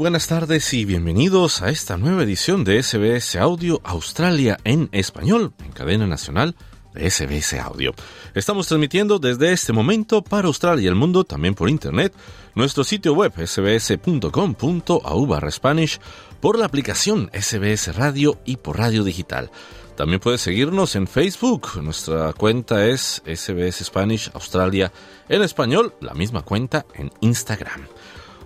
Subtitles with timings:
[0.00, 5.72] Buenas tardes y bienvenidos a esta nueva edición de SBS Audio Australia en español, en
[5.72, 6.56] cadena nacional
[6.94, 7.92] de SBS Audio.
[8.34, 12.14] Estamos transmitiendo desde este momento para Australia y el mundo, también por internet,
[12.54, 16.00] nuestro sitio web sbs.com.au barra Spanish,
[16.40, 19.50] por la aplicación SBS Radio y por radio digital.
[19.98, 21.72] También puedes seguirnos en Facebook.
[21.82, 24.90] Nuestra cuenta es SBS Spanish Australia
[25.28, 27.86] en español, la misma cuenta en Instagram.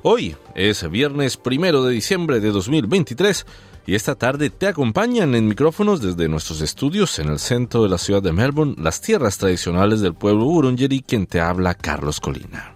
[0.06, 3.47] Hoy es viernes primero de diciembre de 2023
[3.86, 7.97] y esta tarde te acompañan en micrófonos desde nuestros estudios en el centro de la
[7.97, 12.75] ciudad de Melbourne, las tierras tradicionales del pueblo Urungeri, quien te habla Carlos Colina.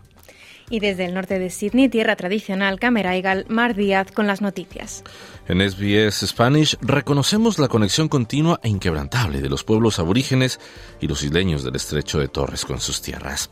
[0.71, 5.05] Y desde el norte de Sydney, tierra tradicional, Cameraigal, Mar Díaz con las noticias.
[5.49, 10.61] En SBS Spanish reconocemos la conexión continua e inquebrantable de los pueblos aborígenes
[10.99, 13.51] y los isleños del estrecho de Torres con sus tierras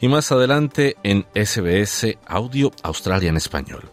[0.00, 3.90] y más adelante en SBS Audio Australia en español.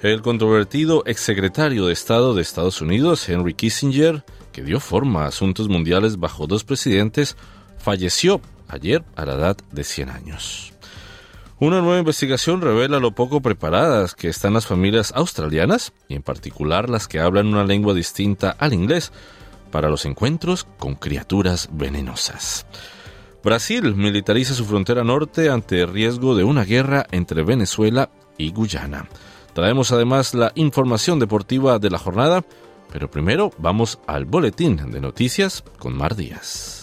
[0.00, 5.68] El controvertido exsecretario de Estado de Estados Unidos, Henry Kissinger, que dio forma a asuntos
[5.68, 7.36] mundiales bajo dos presidentes,
[7.78, 10.72] falleció ayer a la edad de 100 años.
[11.58, 16.88] Una nueva investigación revela lo poco preparadas que están las familias australianas, y en particular
[16.88, 19.12] las que hablan una lengua distinta al inglés,
[19.70, 22.66] para los encuentros con criaturas venenosas.
[23.42, 29.08] Brasil militariza su frontera norte ante el riesgo de una guerra entre Venezuela y Guyana.
[29.54, 32.44] Traemos además la información deportiva de la jornada,
[32.92, 36.79] pero primero vamos al boletín de noticias con Mar Díaz.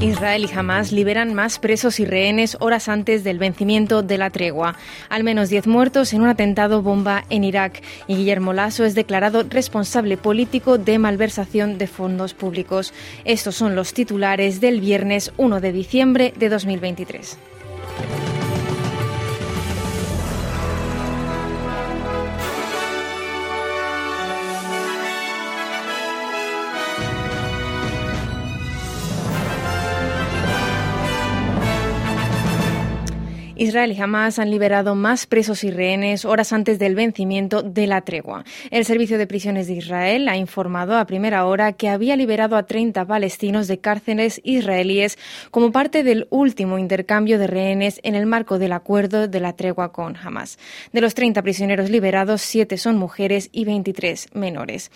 [0.00, 4.76] Israel y Hamas liberan más presos y rehenes horas antes del vencimiento de la tregua.
[5.08, 9.44] Al menos 10 muertos en un atentado bomba en Irak y Guillermo Lasso es declarado
[9.48, 12.92] responsable político de malversación de fondos públicos.
[13.24, 17.38] Estos son los titulares del viernes 1 de diciembre de 2023.
[33.58, 38.02] Israel y Hamas han liberado más presos y rehenes horas antes del vencimiento de la
[38.02, 38.44] tregua.
[38.70, 42.64] El Servicio de Prisiones de Israel ha informado a primera hora que había liberado a
[42.64, 45.16] 30 palestinos de cárceles israelíes
[45.50, 49.90] como parte del último intercambio de rehenes en el marco del acuerdo de la tregua
[49.90, 50.58] con Hamas.
[50.92, 54.90] De los 30 prisioneros liberados, 7 son mujeres y 23 menores.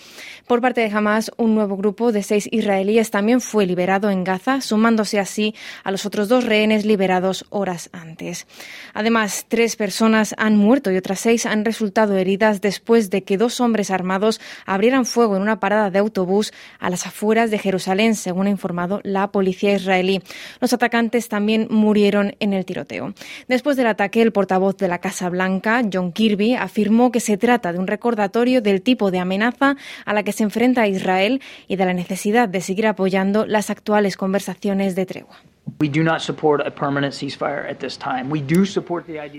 [0.46, 4.60] Por parte de Hamas, un nuevo grupo de 6 israelíes también fue liberado en Gaza,
[4.60, 8.46] sumándose así a los otros dos rehenes liberados horas antes.
[8.94, 13.60] Además, tres personas han muerto y otras seis han resultado heridas después de que dos
[13.60, 18.46] hombres armados abrieran fuego en una parada de autobús a las afueras de Jerusalén, según
[18.46, 20.22] ha informado la policía israelí.
[20.60, 23.14] Los atacantes también murieron en el tiroteo.
[23.48, 27.72] Después del ataque, el portavoz de la Casa Blanca, John Kirby, afirmó que se trata
[27.72, 31.84] de un recordatorio del tipo de amenaza a la que se enfrenta Israel y de
[31.84, 35.36] la necesidad de seguir apoyando las actuales conversaciones de tregua.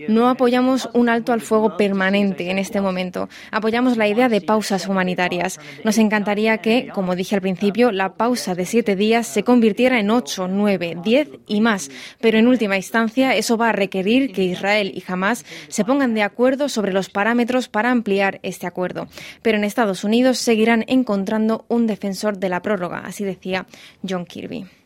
[0.07, 3.29] No apoyamos un alto al fuego permanente en este momento.
[3.51, 5.59] Apoyamos la idea de pausas humanitarias.
[5.83, 10.09] Nos encantaría que, como dije al principio, la pausa de siete días se convirtiera en
[10.09, 11.89] ocho, nueve, diez y más.
[12.19, 16.23] Pero en última instancia, eso va a requerir que Israel y Hamas se pongan de
[16.23, 19.07] acuerdo sobre los parámetros para ampliar este acuerdo.
[19.41, 23.65] Pero en Estados Unidos seguirán encontrando un defensor de la prórroga, así decía
[24.07, 24.80] John Kirby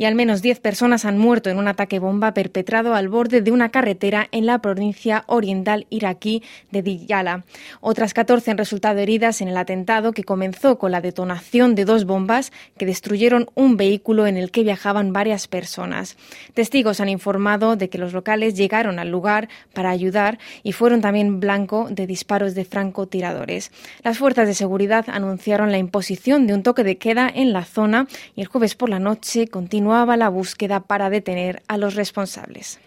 [0.00, 3.52] y al menos 10 personas han muerto en un ataque bomba perpetrado al borde de
[3.52, 7.44] una carretera en la provincia oriental iraquí de Diyala.
[7.82, 12.06] Otras 14 han resultado heridas en el atentado que comenzó con la detonación de dos
[12.06, 16.16] bombas que destruyeron un vehículo en el que viajaban varias personas.
[16.54, 21.40] Testigos han informado de que los locales llegaron al lugar para ayudar y fueron también
[21.40, 23.70] blanco de disparos de francotiradores.
[24.02, 28.06] Las fuerzas de seguridad anunciaron la imposición de un toque de queda en la zona
[28.34, 32.80] y el jueves por la noche continuó la búsqueda para detener a los responsables.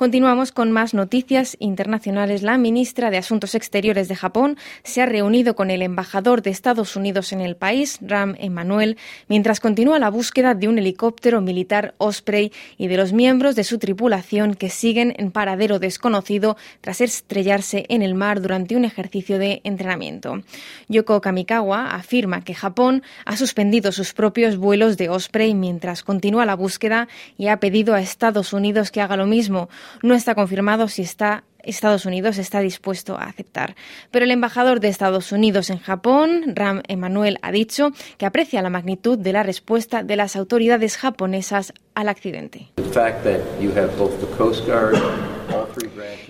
[0.00, 2.42] Continuamos con más noticias internacionales.
[2.42, 6.96] La ministra de Asuntos Exteriores de Japón se ha reunido con el embajador de Estados
[6.96, 8.96] Unidos en el país, Ram Emanuel,
[9.28, 13.78] mientras continúa la búsqueda de un helicóptero militar Osprey y de los miembros de su
[13.78, 19.60] tripulación que siguen en paradero desconocido tras estrellarse en el mar durante un ejercicio de
[19.64, 20.42] entrenamiento.
[20.88, 26.56] Yoko Kamikawa afirma que Japón ha suspendido sus propios vuelos de Osprey mientras continúa la
[26.56, 27.06] búsqueda
[27.36, 29.68] y ha pedido a Estados Unidos que haga lo mismo.
[30.02, 33.74] No está confirmado si está Estados Unidos está dispuesto a aceptar.
[34.10, 38.70] Pero el embajador de Estados Unidos en Japón, Ram Emanuel, ha dicho que aprecia la
[38.70, 42.68] magnitud de la respuesta de las autoridades japonesas al accidente.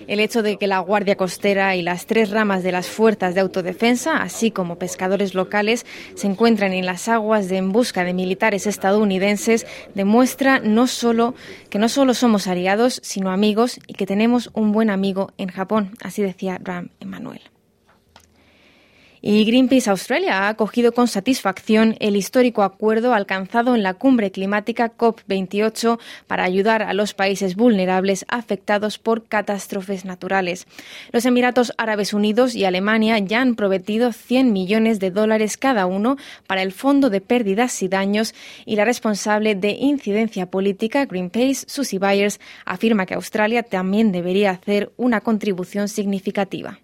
[0.07, 3.41] El hecho de que la Guardia Costera y las tres ramas de las fuerzas de
[3.41, 8.67] autodefensa, así como pescadores locales, se encuentran en las aguas de en busca de militares
[8.67, 9.65] estadounidenses,
[9.95, 11.35] demuestra no solo
[11.69, 15.91] que no solo somos aliados, sino amigos y que tenemos un buen amigo en Japón,
[16.03, 17.41] así decía Ram Emanuel.
[19.23, 24.97] Y Greenpeace Australia ha acogido con satisfacción el histórico acuerdo alcanzado en la cumbre climática
[24.97, 30.65] COP28 para ayudar a los países vulnerables afectados por catástrofes naturales.
[31.11, 36.15] Los Emiratos Árabes Unidos y Alemania ya han prometido 100 millones de dólares cada uno
[36.47, 38.33] para el Fondo de Pérdidas y Daños
[38.65, 44.89] y la responsable de incidencia política, Greenpeace, Susie Byers, afirma que Australia también debería hacer
[44.97, 46.79] una contribución significativa.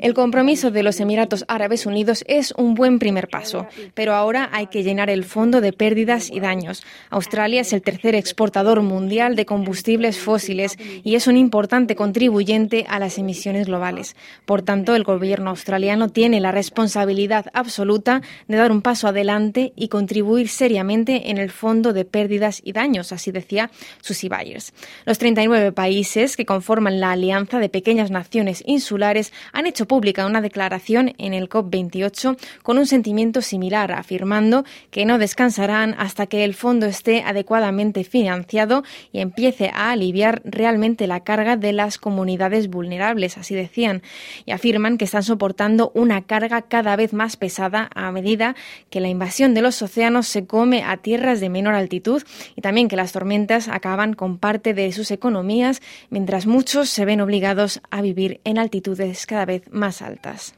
[0.00, 4.68] El compromiso de los Emiratos Árabes Unidos es un buen primer paso, pero ahora hay
[4.68, 6.82] que llenar el fondo de pérdidas y daños.
[7.10, 12.98] Australia es el tercer exportador mundial de combustibles fósiles y es un importante contribuyente a
[12.98, 14.16] las emisiones globales.
[14.44, 19.88] Por tanto, el gobierno australiano tiene la responsabilidad absoluta de dar un paso adelante y
[19.88, 23.70] contribuir seriamente en el fondo de pérdidas y daños, así decía
[24.00, 24.72] Susie Byers.
[25.04, 30.40] Los 39 países que conforman la Alianza de Pequeñas Naciones Insulares han hecho pública una
[30.40, 36.54] declaración en el COP28 con un sentimiento similar, afirmando que no descansarán hasta que el
[36.54, 43.38] fondo esté adecuadamente financiado y empiece a aliviar realmente la carga de las comunidades vulnerables,
[43.38, 44.02] así decían,
[44.44, 48.54] y afirman que están soportando una carga cada vez más pesada a medida
[48.90, 52.22] que la invasión de los océanos se come a tierras de menor altitud
[52.54, 57.20] y también que las tormentas acaban con parte de sus economías mientras muchos se ven
[57.20, 60.54] obligados a vivir en altitudes cada vez más altas.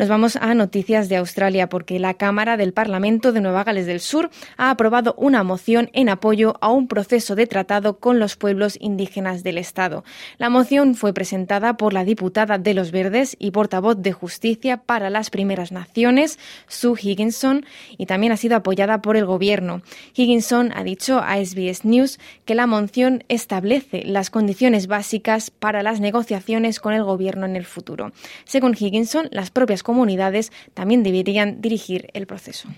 [0.00, 4.00] Nos vamos a noticias de Australia porque la Cámara del Parlamento de Nueva Gales del
[4.00, 8.78] Sur ha aprobado una moción en apoyo a un proceso de tratado con los pueblos
[8.80, 10.02] indígenas del Estado.
[10.38, 15.10] La moción fue presentada por la diputada de los Verdes y portavoz de Justicia para
[15.10, 17.66] las Primeras Naciones, Sue Higginson,
[17.98, 19.82] y también ha sido apoyada por el Gobierno.
[20.14, 26.00] Higginson ha dicho a SBS News que la moción establece las condiciones básicas para las
[26.00, 28.12] negociaciones con el Gobierno en el futuro.
[28.46, 32.68] Según Higginson, las propias comunidades también deberían dirigir el proceso.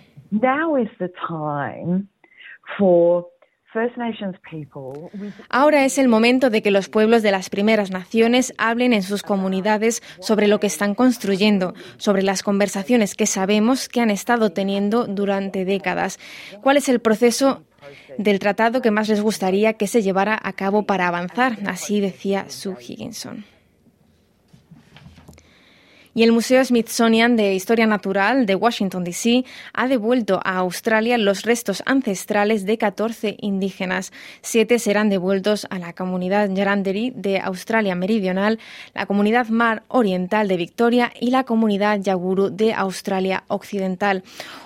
[5.50, 9.22] Ahora es el momento de que los pueblos de las primeras naciones hablen en sus
[9.22, 15.06] comunidades sobre lo que están construyendo, sobre las conversaciones que sabemos que han estado teniendo
[15.06, 16.18] durante décadas.
[16.62, 17.62] ¿Cuál es el proceso
[18.16, 21.58] del tratado que más les gustaría que se llevara a cabo para avanzar?
[21.66, 23.51] Así decía Sue Higginson.
[26.14, 29.46] Y el Museo Smithsonian de Historia Natural de Washington, D.C.
[29.72, 34.12] ha devuelto a Australia los restos ancestrales de 14 indígenas.
[34.42, 38.58] Siete serán devueltos a la comunidad Yaranderi de Australia Meridional,
[38.94, 44.22] la comunidad Mar Oriental de Victoria y la comunidad Yaguru de Australia Occidental.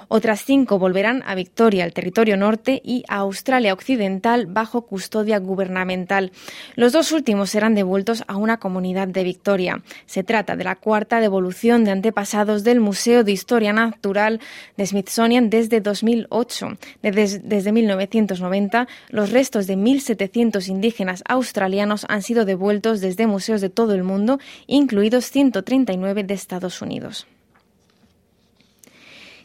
[0.08, 6.32] Otras cinco volverán a Victoria, el territorio norte, y a Australia Occidental bajo custodia gubernamental.
[6.76, 9.82] Los dos últimos serán devueltos a una comunidad de Victoria.
[10.06, 14.40] Se trata de la cuarta devolución de antepasados del Museo de Historia Natural
[14.76, 16.78] de Smithsonian desde 2008.
[17.02, 23.70] Desde, desde 1990, los restos de 1.700 indígenas australianos han sido devueltos desde museos de
[23.70, 27.26] todo el mundo, incluidos 139 de Estados Unidos.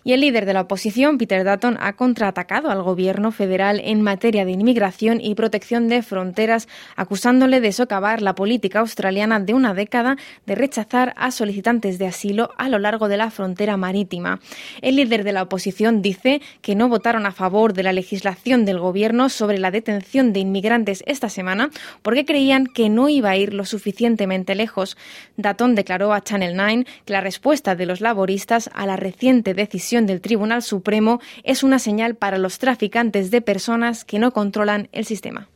[0.04, 4.46] Y el líder de la oposición, Peter Dutton, ha contraatacado al gobierno federal en materia
[4.46, 10.18] de inmigración y protección de fronteras, acusándole de socavar la política australiana de una década
[10.48, 14.40] de rechazar a solicitantes de asilo a lo largo de la frontera marítima.
[14.82, 18.80] El líder de la oposición dice que no votaron a favor de la legislación del
[18.80, 21.70] gobierno sobre la detención de inmigrantes esta semana
[22.02, 24.98] porque creían que no iba a ir lo suficientemente lejos.
[25.38, 29.91] Dutton declaró a Channel 9 que la respuesta de los laboristas a la reciente decisión
[29.92, 34.88] decisión del Tribunal Supremo es una señal para los traficantes de personas que no controlan
[34.94, 35.50] el sistema.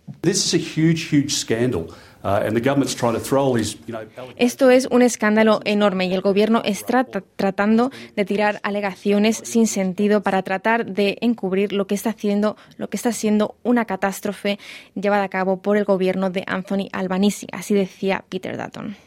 [4.36, 10.22] Esto es un escándalo enorme y el gobierno está tratando de tirar alegaciones sin sentido
[10.22, 14.60] para tratar de encubrir lo que está haciendo, lo que está siendo una catástrofe
[14.96, 18.98] llevada a cabo por el gobierno de Anthony Albanese, así decía Peter Dutton.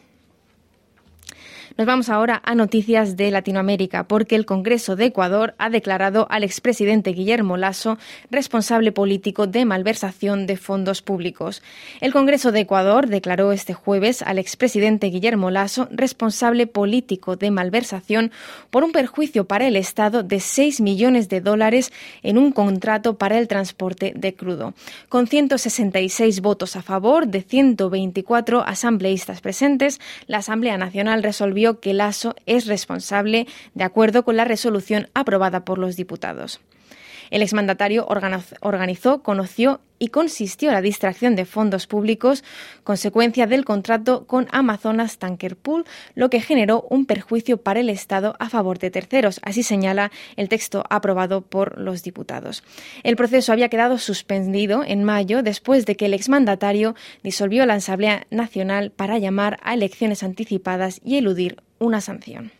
[1.78, 6.42] Nos vamos ahora a noticias de Latinoamérica, porque el Congreso de Ecuador ha declarado al
[6.42, 7.98] expresidente Guillermo Lasso
[8.32, 11.62] responsable político de malversación de fondos públicos.
[12.00, 18.32] El Congreso de Ecuador declaró este jueves al expresidente Guillermo Lasso responsable político de malversación
[18.70, 21.92] por un perjuicio para el Estado de 6 millones de dólares
[22.24, 24.74] en un contrato para el transporte de crudo.
[25.08, 32.34] Con 166 votos a favor de 124 asambleístas presentes, la Asamblea Nacional resolvió que Lasso
[32.46, 36.60] es responsable de acuerdo con la resolución aprobada por los diputados.
[37.30, 42.44] El exmandatario organizó, conoció y consistió la distracción de fondos públicos,
[42.84, 48.36] consecuencia del contrato con Amazonas Tanker Pool, lo que generó un perjuicio para el Estado
[48.38, 52.62] a favor de terceros, así señala el texto aprobado por los diputados.
[53.02, 58.26] El proceso había quedado suspendido en mayo después de que el exmandatario disolvió la Asamblea
[58.30, 62.57] Nacional para llamar a elecciones anticipadas y eludir una sanción.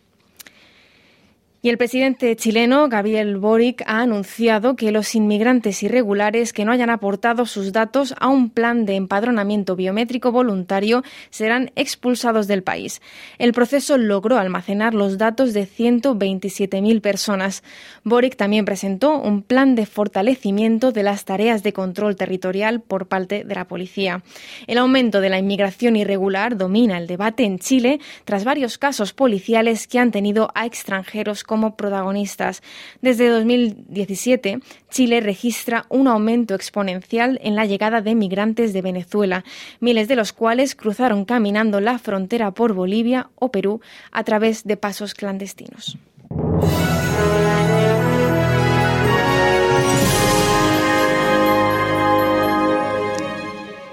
[1.61, 6.89] Y el presidente chileno, Gabriel Boric, ha anunciado que los inmigrantes irregulares que no hayan
[6.89, 13.01] aportado sus datos a un plan de empadronamiento biométrico voluntario serán expulsados del país.
[13.39, 17.61] El proceso logró almacenar los datos de 127.000 personas.
[18.05, 23.43] Boric también presentó un plan de fortalecimiento de las tareas de control territorial por parte
[23.43, 24.23] de la policía.
[24.65, 29.87] El aumento de la inmigración irregular domina el debate en Chile tras varios casos policiales
[29.87, 32.61] que han tenido a extranjeros como protagonistas.
[33.01, 34.59] Desde 2017,
[34.91, 39.43] Chile registra un aumento exponencial en la llegada de migrantes de Venezuela,
[39.79, 44.77] miles de los cuales cruzaron caminando la frontera por Bolivia o Perú a través de
[44.77, 45.97] pasos clandestinos.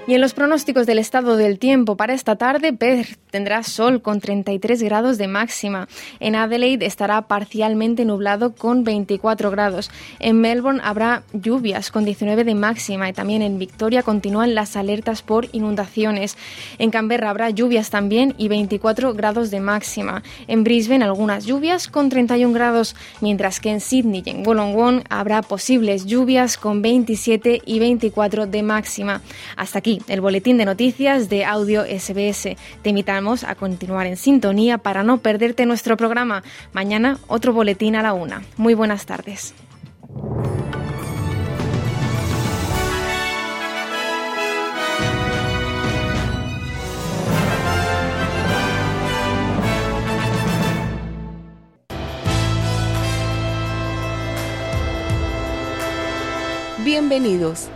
[0.07, 4.21] Y en los pronósticos del estado del tiempo para esta tarde, Perth tendrá sol con
[4.21, 5.89] 33 grados de máxima.
[6.21, 9.91] En Adelaide estará parcialmente nublado con 24 grados.
[10.19, 15.23] En Melbourne habrá lluvias con 19 de máxima y también en Victoria continúan las alertas
[15.23, 16.37] por inundaciones.
[16.79, 20.23] En Canberra habrá lluvias también y 24 grados de máxima.
[20.47, 25.41] En Brisbane algunas lluvias con 31 grados, mientras que en Sydney y en Wollongong habrá
[25.41, 29.21] posibles lluvias con 27 y 24 de máxima.
[29.57, 32.55] Hasta aquí el boletín de noticias de Audio SBS.
[32.81, 36.43] Te invitamos a continuar en sintonía para no perderte nuestro programa.
[36.73, 38.43] Mañana otro boletín a la una.
[38.57, 39.53] Muy buenas tardes.
[56.87, 57.69] Bienvenidos.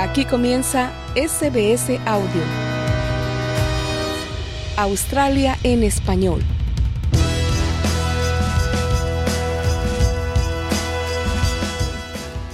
[0.00, 2.42] Aquí comienza SBS Audio.
[4.78, 6.42] Australia en español.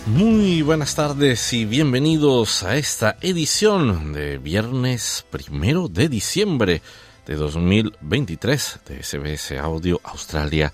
[0.07, 6.83] Muy buenas tardes y bienvenidos a esta edición de viernes primero de diciembre
[7.29, 10.73] de 2023 de SBS Audio Australia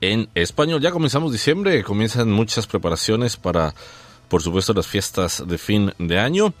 [0.00, 0.80] en español.
[0.80, 3.74] Ya comenzamos diciembre, comienzan muchas preparaciones para
[4.32, 6.54] por supuesto, las fiestas de fin de año.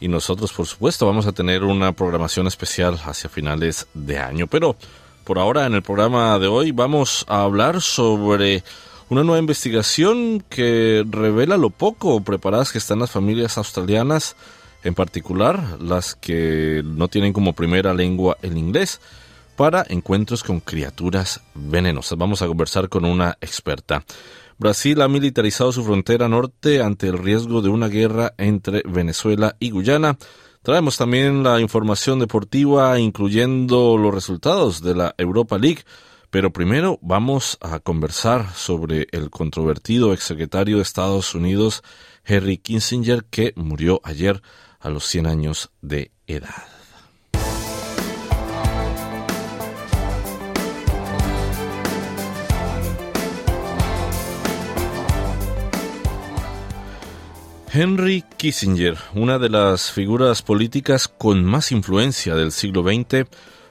[0.00, 4.48] Y nosotros, por supuesto, vamos a tener una programación especial hacia finales de año.
[4.48, 4.74] Pero
[5.22, 8.64] por ahora, en el programa de hoy, vamos a hablar sobre
[9.08, 14.34] una nueva investigación que revela lo poco preparadas que están las familias australianas,
[14.82, 19.00] en particular las que no tienen como primera lengua el inglés,
[19.54, 22.18] para encuentros con criaturas venenosas.
[22.18, 24.02] Vamos a conversar con una experta.
[24.62, 29.70] Brasil ha militarizado su frontera norte ante el riesgo de una guerra entre Venezuela y
[29.70, 30.16] Guyana.
[30.62, 35.82] Traemos también la información deportiva, incluyendo los resultados de la Europa League.
[36.30, 41.82] Pero primero vamos a conversar sobre el controvertido exsecretario de Estados Unidos,
[42.24, 44.42] Henry Kissinger, que murió ayer
[44.78, 46.81] a los 100 años de edad.
[57.74, 63.26] Henry Kissinger, una de las figuras políticas con más influencia del siglo XX,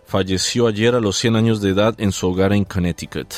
[0.08, 3.31] falleció ayer a los 100 años de edad en su hogar en Connecticut.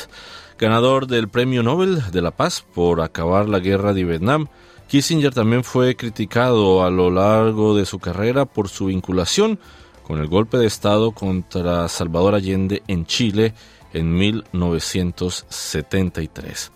[0.58, 4.46] Ganador del Premio Nobel de la Paz por acabar la guerra de Vietnam,
[4.88, 9.58] Kissinger también fue criticado a lo largo de su carrera por su vinculación
[10.02, 13.52] con el golpe de Estado contra Salvador Allende en Chile
[13.92, 16.72] en 1973.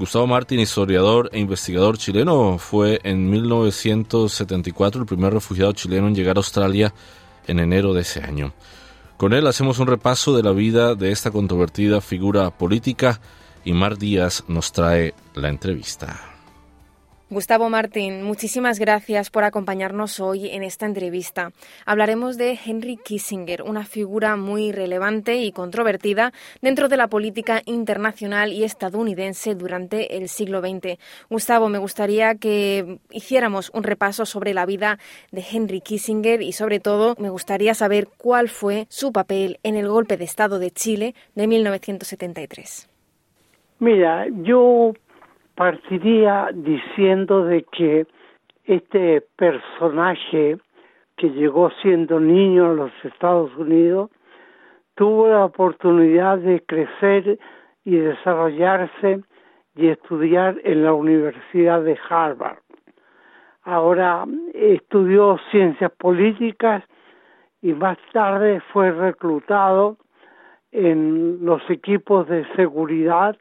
[0.00, 6.38] Gustavo Martín, historiador e investigador chileno, fue en 1974 el primer refugiado chileno en llegar
[6.38, 6.94] a Australia
[7.46, 8.54] en enero de ese año.
[9.18, 13.20] Con él hacemos un repaso de la vida de esta controvertida figura política
[13.62, 16.29] y Mar Díaz nos trae la entrevista.
[17.32, 21.52] Gustavo Martín, muchísimas gracias por acompañarnos hoy en esta entrevista.
[21.86, 28.52] Hablaremos de Henry Kissinger, una figura muy relevante y controvertida dentro de la política internacional
[28.52, 30.98] y estadounidense durante el siglo XX.
[31.28, 34.98] Gustavo, me gustaría que hiciéramos un repaso sobre la vida
[35.30, 39.86] de Henry Kissinger y sobre todo me gustaría saber cuál fue su papel en el
[39.86, 42.90] golpe de Estado de Chile de 1973.
[43.78, 44.94] Mira, yo
[45.60, 48.06] partiría diciendo de que
[48.64, 50.56] este personaje
[51.18, 54.08] que llegó siendo niño a los Estados Unidos
[54.94, 57.38] tuvo la oportunidad de crecer
[57.84, 59.20] y desarrollarse
[59.76, 62.60] y estudiar en la Universidad de Harvard.
[63.62, 64.24] Ahora
[64.54, 66.84] estudió ciencias políticas
[67.60, 69.98] y más tarde fue reclutado
[70.72, 73.36] en los equipos de seguridad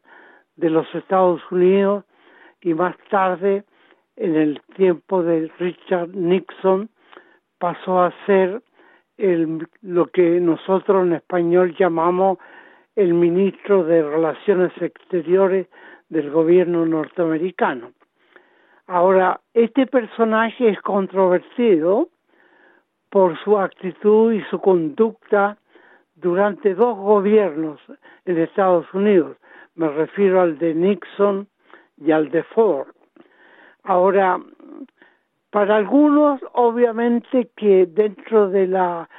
[0.58, 2.04] de los Estados Unidos
[2.62, 3.64] y más tarde,
[4.16, 6.90] en el tiempo de Richard Nixon,
[7.58, 8.62] pasó a ser
[9.18, 12.38] el, lo que nosotros en español llamamos
[12.96, 15.68] el ministro de Relaciones Exteriores
[16.10, 17.94] del gobierno norteamericano.
[18.88, 22.10] Ahora, este personaje es controvertido
[23.10, 25.58] por su actitud y su conducta
[26.16, 27.80] durante dos gobiernos
[28.26, 29.38] en Estados Unidos.
[29.76, 31.48] Me refiero al de Nixon
[32.00, 32.88] y al de Ford.
[33.84, 34.40] Ahora,
[35.52, 39.10] para algunos, obviamente que dentro de la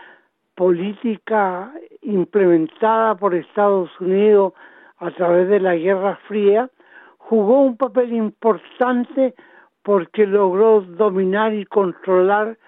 [0.54, 4.52] política implementada por Estados Unidos
[4.98, 6.70] a través de la Guerra Fría,
[7.18, 9.34] jugó un papel importante
[9.82, 12.58] porque logró dominar y controlar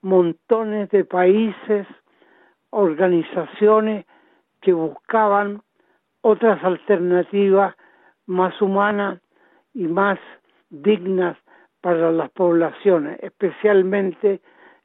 [0.00, 1.86] montones de países,
[2.70, 4.06] organizaciones
[4.62, 5.60] que buscaban
[6.22, 7.74] otras alternativas
[8.26, 9.20] más humanas
[9.76, 10.18] y más
[10.70, 11.36] dignas
[11.82, 14.40] para las poblaciones, especialmente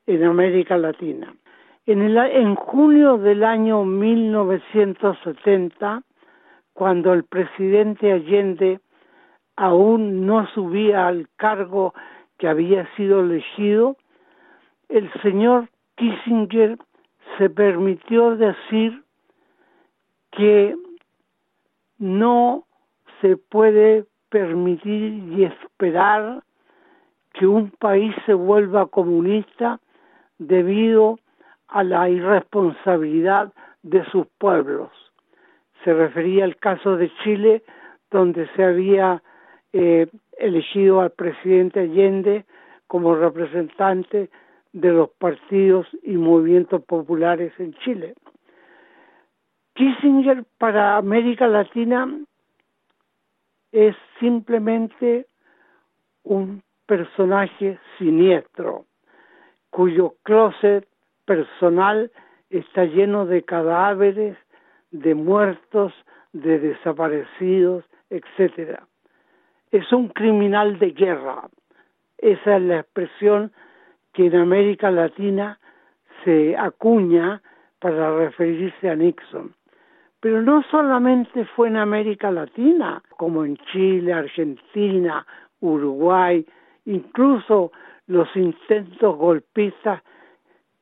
[0.06, 1.34] en América Latina.
[1.86, 6.04] En, el, junio del año 1970,
[6.74, 8.82] cuando el presidente Allende
[9.56, 11.94] aún no subía al cargo
[12.38, 13.96] que había sido elegido,
[14.90, 16.78] el señor Kissinger
[17.38, 19.04] se permitió decir
[20.32, 20.76] que
[21.98, 22.66] no
[23.22, 26.42] se puede permitir y esperar
[27.34, 29.80] que un país se vuelva comunista
[30.40, 31.20] debido
[31.68, 34.90] a la irresponsabilidad de sus pueblos.
[35.84, 37.64] Se refería al caso de Chile,
[38.10, 39.22] donde se había
[39.74, 42.46] eh, elegido al presidente Allende
[42.88, 44.30] como representante
[44.74, 48.14] de los partidos y movimientos populares en Chile.
[49.74, 52.08] Kissinger para América Latina
[53.72, 55.28] es simplemente
[56.24, 58.86] un personaje siniestro,
[59.70, 60.88] cuyo closet
[61.26, 62.12] personal
[62.50, 64.38] está lleno de cadáveres,
[64.92, 65.94] de muertos,
[66.34, 68.86] de desaparecidos, etcétera.
[69.72, 71.50] Es un criminal de guerra.
[72.18, 73.52] Esa es la expresión
[74.14, 75.60] que en América Latina
[76.26, 77.42] se acuña
[77.80, 79.56] para referirse a Nixon.
[80.22, 85.26] Pero no solamente fue en América Latina, como en Chile, Argentina,
[85.60, 86.46] Uruguay,
[86.86, 87.72] incluso
[88.08, 90.02] los intentos golpistas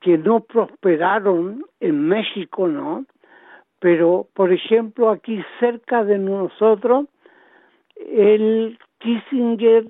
[0.02, 3.06] que no prosperaron en México, ¿no?
[3.80, 7.06] Pero, por ejemplo, aquí cerca de nosotros,
[7.96, 9.88] el Kissinger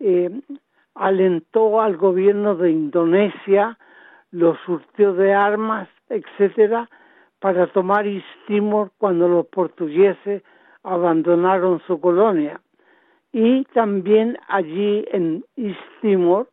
[0.00, 0.30] eh,
[0.94, 3.78] alentó al gobierno de Indonesia,
[4.32, 6.90] los surtió de armas, etcétera,
[7.40, 10.42] para tomar East Timor cuando los portugueses
[10.82, 12.60] abandonaron su colonia.
[13.32, 16.48] Y también allí en East Timor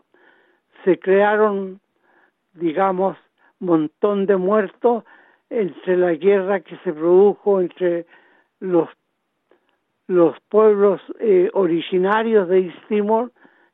[0.84, 1.80] se crearon,
[2.54, 3.18] digamos,
[3.60, 5.04] montón de muertos
[5.50, 8.06] entre la guerra que se produjo entre
[8.60, 8.90] los
[10.08, 13.32] los pueblos eh, originarios de East Timor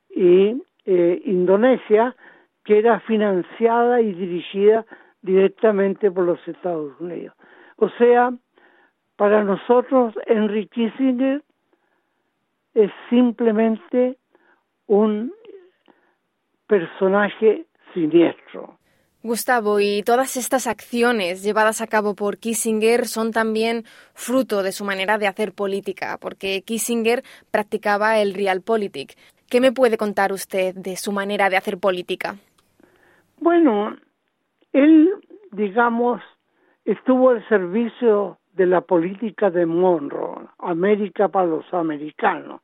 [0.09, 2.15] y eh, Indonesia,
[2.63, 4.85] que era financiada y dirigida
[5.21, 7.35] directamente por los Estados Unidos.
[7.77, 8.31] O sea,
[9.19, 11.43] Para nosotros, Henry Kissinger
[12.73, 14.17] es simplemente
[14.87, 15.33] un
[16.67, 18.79] personaje siniestro.
[19.21, 24.85] Gustavo, y todas estas acciones llevadas a cabo por Kissinger son también fruto de su
[24.85, 29.17] manera de hacer política, porque Kissinger practicaba el realpolitik.
[29.49, 32.37] ¿Qué me puede contar usted de su manera de hacer política?
[33.41, 33.97] Bueno,
[34.73, 35.09] él,
[35.51, 36.21] digamos,
[36.85, 42.61] estuvo al servicio de la política de Monroe, América para los americanos,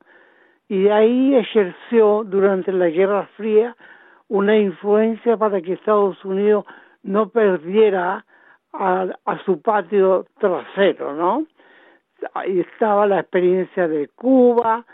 [0.68, 3.76] y ahí ejerció durante la Guerra Fría
[4.28, 6.64] una influencia para que Estados Unidos
[7.02, 8.24] no perdiera
[8.72, 11.46] a, su patio trasero, ¿no?
[12.34, 14.84] Ahí estaba la experiencia de Cuba,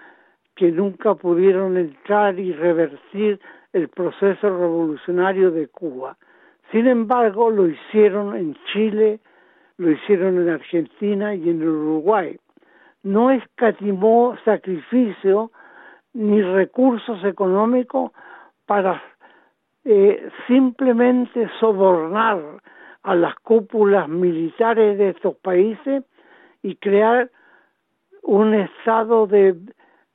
[0.55, 3.41] que nunca pudieron entrar y revertir
[3.73, 6.17] el proceso revolucionario de Cuba.
[6.73, 9.21] Sin embargo, lo hicieron en Chile,
[9.77, 12.39] lo hicieron en Argentina y en Uruguay.
[13.03, 15.53] No escatimó sacrificio
[16.15, 18.13] ni recursos económicos
[18.65, 19.03] para
[19.85, 22.41] eh, simplemente sobornar
[23.03, 26.05] a las cúpulas militares de estos países
[26.63, 27.31] y crear
[28.23, 29.57] un estado de,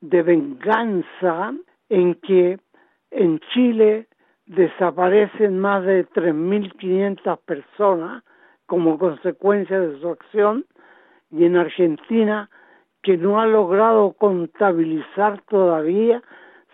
[0.02, 1.54] de venganza
[1.90, 2.58] en que
[3.12, 4.08] en Chile
[4.48, 8.24] desaparecen más de 3.500 personas
[8.66, 10.66] como consecuencia de su acción
[11.32, 12.50] y en Argentina
[13.02, 16.22] que no ha logrado contabilizar todavía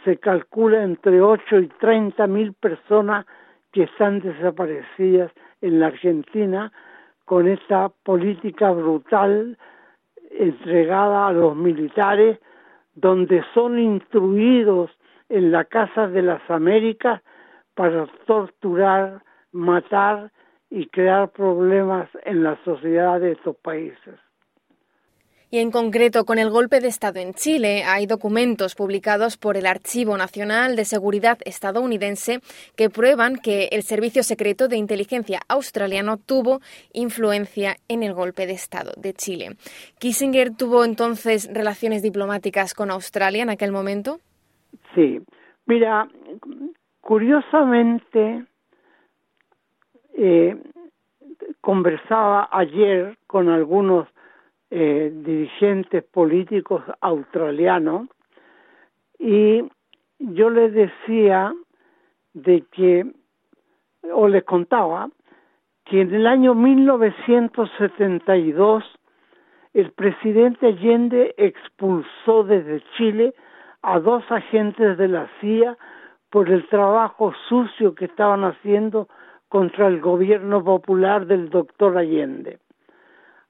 [0.03, 3.25] se calcula entre 8 y 30 mil personas
[3.71, 5.31] que están desaparecidas
[5.61, 6.71] en la Argentina
[7.25, 9.57] con esta política brutal
[10.31, 12.39] entregada a los militares,
[12.95, 14.91] donde son instruidos
[15.29, 17.21] en la Casa de las Américas
[17.75, 20.31] para torturar, matar
[20.69, 24.19] y crear problemas en la sociedad de estos países.
[25.53, 29.67] Y en concreto, con el golpe de Estado en Chile, hay documentos publicados por el
[29.67, 32.39] Archivo Nacional de Seguridad estadounidense
[32.75, 36.59] que prueban que el Servicio Secreto de Inteligencia australiano tuvo
[36.91, 39.49] influencia en el golpe de Estado de Chile.
[39.99, 44.17] ¿Kissinger tuvo entonces relaciones diplomáticas con Australia en aquel momento?
[44.95, 45.21] Sí.
[45.67, 46.07] Mira,
[47.03, 48.43] curiosamente,
[50.13, 50.57] eh,
[51.59, 54.07] conversaba ayer con algunos
[54.71, 58.07] eh, dirigentes políticos australianos
[59.19, 59.63] y
[60.19, 61.53] yo les decía
[62.33, 63.05] de que,
[64.13, 65.09] o les contaba,
[65.85, 68.85] que en el año 1972
[69.73, 73.33] el presidente Allende expulsó desde Chile
[73.81, 75.77] a dos agentes de la CIA
[76.33, 79.07] por el trabajo sucio que estaban haciendo
[79.49, 82.57] contra el gobierno popular del doctor Allende.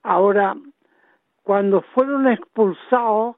[0.03, 0.53] Ahora,
[1.43, 3.37] cuando fueron expulsados,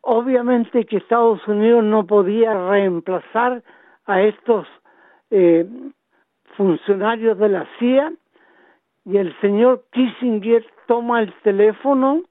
[0.00, 3.62] obviamente que Estados Unidos no podía reemplazar
[4.06, 4.66] a estos
[5.30, 5.64] eh,
[6.56, 8.12] funcionarios de la CIA
[9.04, 12.22] y el señor Kissinger toma el teléfono,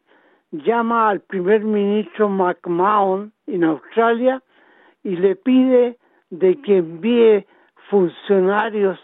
[0.51, 4.43] llama al primer ministro McMahon en Australia
[5.01, 5.97] y le pide
[6.31, 7.45] de que envíe
[7.89, 8.99] funcionarios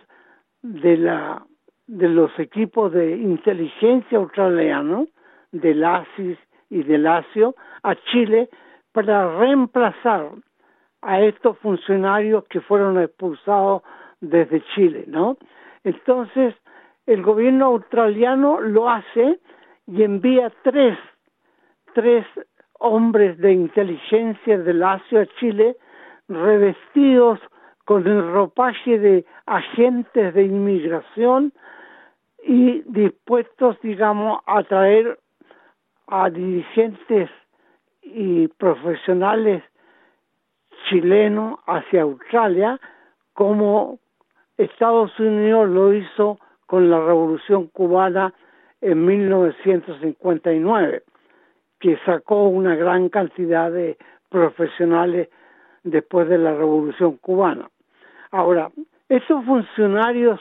[0.63, 1.45] de la
[1.85, 5.07] de los equipos de inteligencia australianos
[5.51, 6.37] del ASIS
[6.69, 8.49] y del ASIO a Chile
[8.91, 10.31] para reemplazar
[11.01, 13.83] a estos funcionarios que fueron expulsados
[14.19, 15.37] desde Chile, ¿no?
[15.85, 16.55] Entonces,
[17.05, 19.39] el gobierno australiano lo hace
[19.85, 20.97] y envía tres,
[21.93, 22.25] tres
[22.79, 25.77] hombres de inteligencia del ASIO a Chile
[26.27, 27.39] revestidos
[27.85, 31.53] con el ropaje de agentes de inmigración
[32.43, 35.19] y dispuestos, digamos, a traer
[36.07, 37.29] a dirigentes
[38.01, 39.63] y profesionales
[40.89, 42.79] chilenos hacia Australia,
[43.33, 43.99] como
[44.57, 48.33] Estados Unidos lo hizo con la Revolución Cubana
[48.81, 51.03] en 1959,
[51.79, 53.97] que sacó una gran cantidad de
[54.29, 55.29] profesionales
[55.89, 57.69] después de la Revolución Cubana.
[58.31, 58.69] Ahora,
[59.09, 60.39] esos funcionarios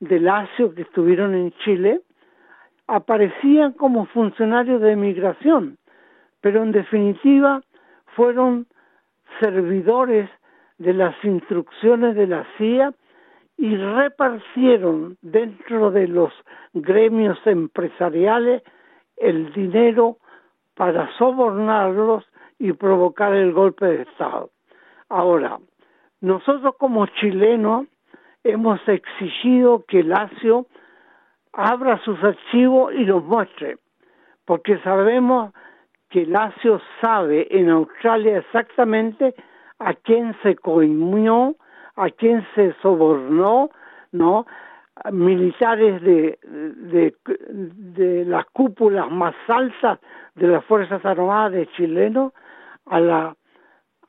[0.00, 2.00] del ASIO que estuvieron en Chile
[2.86, 5.78] aparecían como funcionarios de migración,
[6.40, 7.62] pero en definitiva
[8.14, 8.66] fueron
[9.40, 10.28] servidores
[10.78, 12.92] de las instrucciones de la CIA
[13.56, 16.32] y repartieron dentro de los
[16.72, 18.62] gremios empresariales
[19.16, 20.18] el dinero
[20.74, 22.24] para sobornarlos
[22.58, 24.50] y provocar el golpe de Estado.
[25.08, 25.58] Ahora,
[26.20, 27.86] nosotros como chilenos
[28.42, 30.66] hemos exigido que el ASIO
[31.52, 33.78] abra sus archivos y los muestre,
[34.44, 35.52] porque sabemos
[36.10, 39.34] que Lacio sabe en Australia exactamente
[39.78, 41.56] a quién se coimió,
[41.96, 43.70] a quién se sobornó,
[44.12, 44.46] ¿no?
[45.10, 49.98] militares de, de, de las cúpulas más altas
[50.36, 52.32] de las Fuerzas Armadas de chilenos
[52.86, 53.36] a la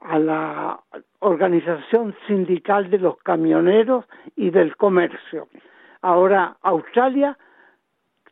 [0.08, 0.80] a la
[1.20, 5.48] organización sindical de los camioneros y del comercio.
[6.02, 7.38] Ahora, Australia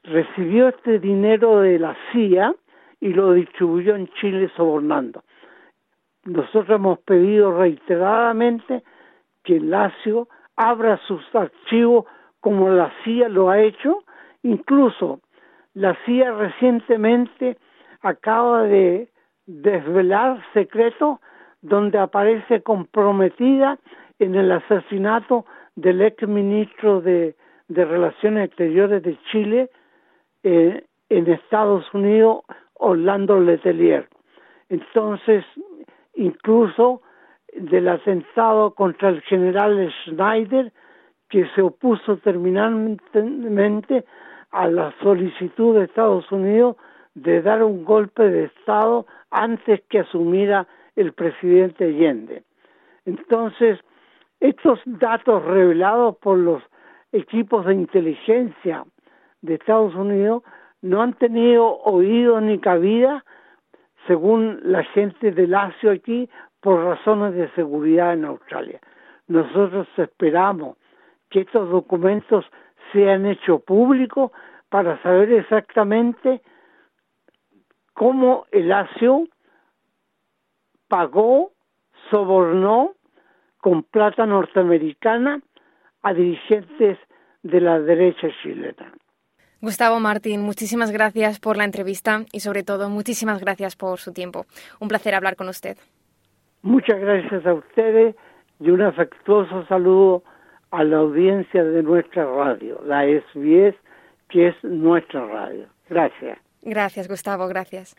[0.04, 2.54] recibió este dinero de la CIA
[3.00, 5.24] y lo distribuyó en Chile sobornando.
[6.26, 8.84] Nosotros hemos pedido reiteradamente
[9.44, 12.06] que el Lacio abra sus archivos
[12.40, 14.04] como la CIA lo ha hecho.
[14.44, 15.22] Incluso
[15.74, 17.58] la CIA recientemente
[18.02, 19.10] acaba de
[19.46, 21.20] desvelar secretos
[21.64, 23.80] donde aparece comprometida
[24.20, 25.46] en el asesinato
[25.76, 27.36] del ex ministro de,
[27.70, 29.72] Relaciones Exteriores de Chile
[30.44, 32.44] eh, en Estados Unidos,
[32.76, 34.08] Orlando Letelier.
[34.70, 35.44] Entonces,
[36.14, 37.02] incluso
[37.56, 40.72] del atentado contra el general Schneider,
[41.30, 44.06] que se opuso terminantemente
[44.52, 46.76] a la solicitud de Estados Unidos
[47.16, 52.44] de dar un golpe de Estado antes que asumiera el presidente Allende.
[53.06, 53.80] Entonces,
[54.40, 56.62] estos datos revelados por los
[57.12, 58.84] equipos de inteligencia
[59.42, 60.44] de Estados Unidos
[60.82, 63.24] no han tenido oído ni cabida,
[64.08, 66.30] según la gente de Lacio aquí,
[66.60, 68.80] por razones de seguridad en Australia.
[69.28, 70.78] Nosotros esperamos
[71.30, 72.46] que estos documentos
[72.92, 74.32] sean hechos públicos
[74.70, 76.42] para saber exactamente
[77.94, 79.26] cómo el ASIO
[80.94, 81.54] pagó,
[82.12, 82.92] sobornó
[83.58, 85.42] con plata norteamericana
[86.04, 87.00] a dirigentes
[87.42, 88.94] de la derecha chilena.
[89.60, 94.46] Gustavo Martín, muchísimas gracias por la entrevista y sobre todo muchísimas gracias por su tiempo.
[94.80, 95.78] Un placer hablar con usted.
[96.62, 98.16] Muchas gracias a ustedes
[98.60, 100.22] y un afectuoso saludo
[100.70, 103.76] a la audiencia de nuestra radio, la SBS,
[104.30, 105.66] que es nuestra radio.
[105.90, 106.38] Gracias.
[106.62, 107.96] Gracias, Gustavo, gracias.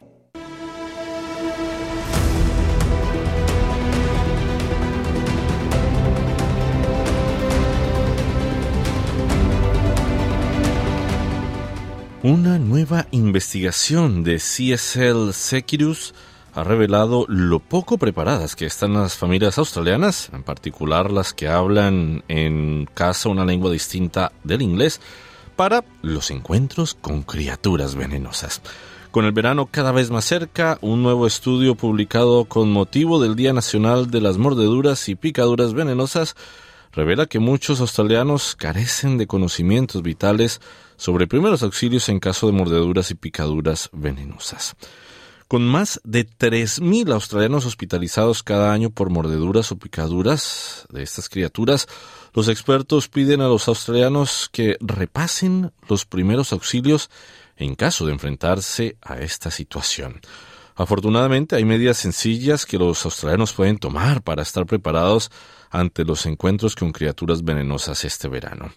[12.24, 16.14] Una nueva investigación de CSL Securus
[16.54, 22.24] ha revelado lo poco preparadas que están las familias australianas, en particular las que hablan
[22.28, 25.02] en casa una lengua distinta del inglés,
[25.54, 28.62] para los encuentros con criaturas venenosas.
[29.10, 33.52] Con el verano cada vez más cerca, un nuevo estudio publicado con motivo del Día
[33.52, 36.36] Nacional de las Mordeduras y Picaduras Venenosas
[36.90, 40.62] revela que muchos australianos carecen de conocimientos vitales
[41.04, 44.74] sobre primeros auxilios en caso de mordeduras y picaduras venenosas.
[45.48, 51.88] Con más de 3.000 australianos hospitalizados cada año por mordeduras o picaduras de estas criaturas,
[52.32, 57.10] los expertos piden a los australianos que repasen los primeros auxilios
[57.58, 60.22] en caso de enfrentarse a esta situación.
[60.74, 65.30] Afortunadamente hay medidas sencillas que los australianos pueden tomar para estar preparados
[65.68, 68.72] ante los encuentros con criaturas venenosas este verano.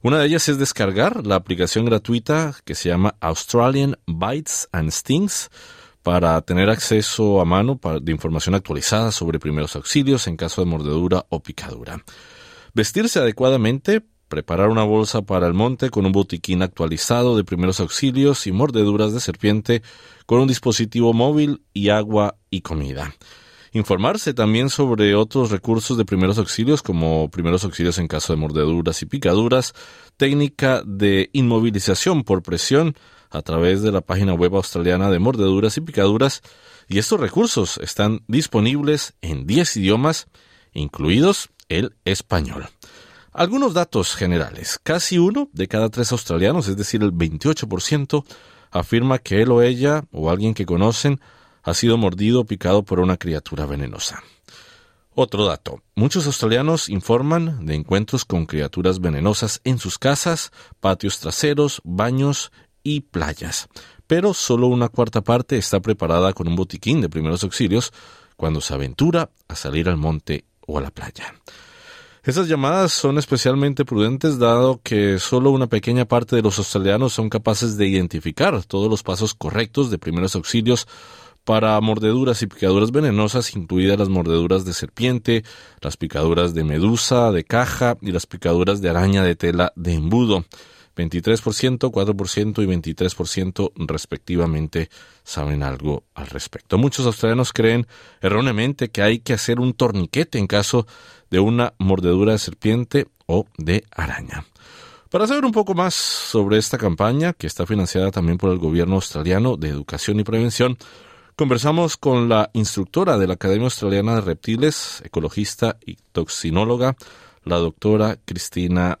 [0.00, 5.50] Una de ellas es descargar la aplicación gratuita que se llama Australian Bites and Stings
[6.04, 11.26] para tener acceso a mano de información actualizada sobre primeros auxilios en caso de mordedura
[11.30, 12.04] o picadura.
[12.74, 18.46] Vestirse adecuadamente, preparar una bolsa para el monte con un botiquín actualizado de primeros auxilios
[18.46, 19.82] y mordeduras de serpiente
[20.26, 23.14] con un dispositivo móvil y agua y comida.
[23.72, 29.02] Informarse también sobre otros recursos de primeros auxilios como primeros auxilios en caso de mordeduras
[29.02, 29.74] y picaduras,
[30.16, 32.94] técnica de inmovilización por presión
[33.30, 36.42] a través de la página web australiana de mordeduras y picaduras
[36.88, 40.26] y estos recursos están disponibles en 10 idiomas,
[40.72, 42.68] incluidos el español.
[43.32, 44.80] Algunos datos generales.
[44.82, 48.24] Casi uno de cada tres australianos, es decir, el 28%,
[48.70, 51.20] afirma que él o ella o alguien que conocen
[51.68, 54.22] ha sido mordido o picado por una criatura venenosa.
[55.14, 55.82] Otro dato.
[55.96, 60.50] Muchos australianos informan de encuentros con criaturas venenosas en sus casas,
[60.80, 62.52] patios traseros, baños
[62.82, 63.68] y playas.
[64.06, 67.92] Pero solo una cuarta parte está preparada con un botiquín de primeros auxilios
[68.36, 71.34] cuando se aventura a salir al monte o a la playa.
[72.22, 77.28] Estas llamadas son especialmente prudentes dado que solo una pequeña parte de los australianos son
[77.28, 80.86] capaces de identificar todos los pasos correctos de primeros auxilios
[81.48, 85.44] para mordeduras y picaduras venenosas, incluidas las mordeduras de serpiente,
[85.80, 90.44] las picaduras de medusa, de caja y las picaduras de araña de tela de embudo.
[90.94, 94.90] 23%, 4% y 23% respectivamente
[95.24, 96.76] saben algo al respecto.
[96.76, 97.86] Muchos australianos creen
[98.20, 100.86] erróneamente que hay que hacer un torniquete en caso
[101.30, 104.44] de una mordedura de serpiente o de araña.
[105.08, 108.96] Para saber un poco más sobre esta campaña, que está financiada también por el gobierno
[108.96, 110.76] australiano de educación y prevención,
[111.38, 116.96] conversamos con la instructora de la Academia Australiana de Reptiles, ecologista y toxinóloga,
[117.44, 118.98] la doctora Cristina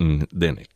[0.00, 0.68] Denek.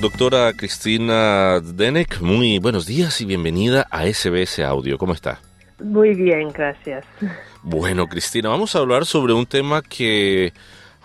[0.00, 4.96] Doctora Cristina Denek, muy buenos días y bienvenida a SBS Audio.
[4.96, 5.40] ¿Cómo está?
[5.82, 7.04] Muy bien, gracias.
[7.64, 10.52] Bueno, Cristina, vamos a hablar sobre un tema que,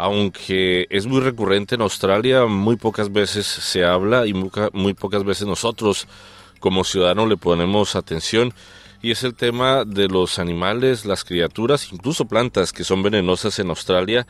[0.01, 5.45] aunque es muy recurrente en Australia, muy pocas veces se habla y muy, pocas veces
[5.45, 6.07] nosotros
[6.59, 8.51] como ciudadanos le ponemos atención
[9.03, 13.69] y es el tema de los animales, las criaturas, incluso plantas que son venenosas en
[13.69, 14.25] Australia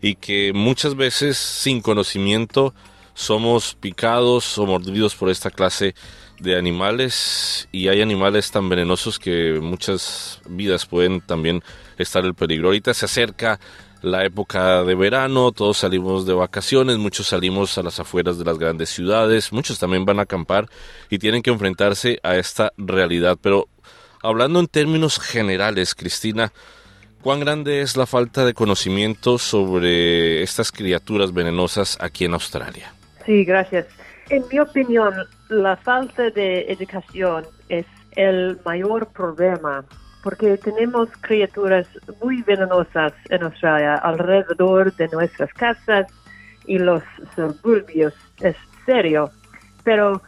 [0.00, 2.72] y que muchas veces sin conocimiento
[3.14, 5.96] somos picados o mordidos por esta clase
[6.38, 11.64] de animales y hay animales tan venenosos que muchas vidas pueden también
[11.98, 12.68] estar en peligro.
[12.68, 13.58] Ahorita se acerca
[14.02, 18.58] la época de verano, todos salimos de vacaciones, muchos salimos a las afueras de las
[18.58, 20.66] grandes ciudades, muchos también van a acampar
[21.10, 23.38] y tienen que enfrentarse a esta realidad.
[23.40, 23.68] Pero
[24.22, 26.52] hablando en términos generales, Cristina,
[27.22, 32.92] ¿cuán grande es la falta de conocimiento sobre estas criaturas venenosas aquí en Australia?
[33.26, 33.86] Sí, gracias.
[34.30, 35.14] En mi opinión,
[35.48, 39.84] la falta de educación es el mayor problema
[40.28, 41.88] porque tenemos criaturas
[42.22, 46.06] muy venenosas en Australia alrededor de nuestras casas
[46.66, 47.02] y los
[47.34, 48.12] suburbios.
[48.42, 49.30] Es serio.
[49.84, 50.20] Pero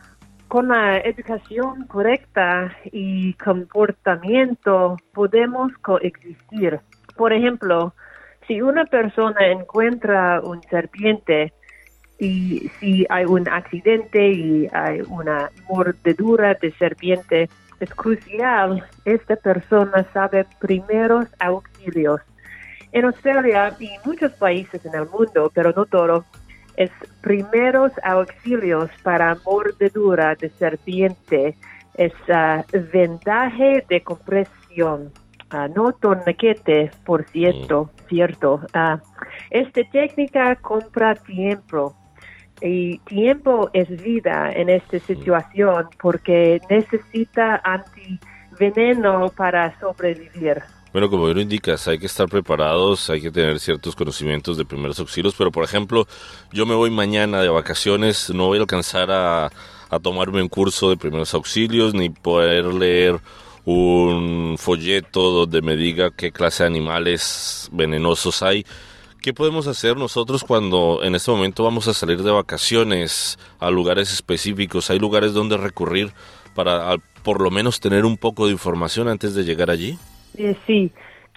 [0.48, 6.80] con la educación correcta y comportamiento podemos coexistir.
[7.14, 7.92] Por ejemplo,
[8.48, 11.52] si una persona encuentra un serpiente
[12.18, 20.06] y si hay un accidente y hay una mordedura de serpiente, es crucial, esta persona
[20.12, 22.20] sabe primeros auxilios.
[22.92, 26.24] En Australia y muchos países en el mundo, pero no todo,
[26.76, 26.90] es
[27.20, 31.56] primeros auxilios para mordedura de serpiente,
[31.94, 32.12] es
[32.92, 35.12] vendaje de compresión,
[35.52, 38.08] uh, no torniquete, por cierto, mm.
[38.08, 38.60] cierto.
[38.74, 38.98] Uh,
[39.50, 41.94] esta técnica compra tiempo
[42.62, 50.62] y tiempo es vida en esta situación porque necesita antiveneno para sobrevivir.
[50.92, 54.64] Bueno, como bien lo indicas, hay que estar preparados, hay que tener ciertos conocimientos de
[54.64, 56.06] primeros auxilios, pero por ejemplo,
[56.52, 59.50] yo me voy mañana de vacaciones, no voy a alcanzar a,
[59.88, 63.20] a tomarme un curso de primeros auxilios ni poder leer
[63.64, 68.64] un folleto donde me diga qué clase de animales venenosos hay.
[69.22, 74.10] ¿Qué podemos hacer nosotros cuando en este momento vamos a salir de vacaciones a lugares
[74.14, 74.88] específicos?
[74.90, 76.08] ¿Hay lugares donde recurrir
[76.54, 79.98] para por lo menos tener un poco de información antes de llegar allí?
[80.38, 80.90] Eh, sí,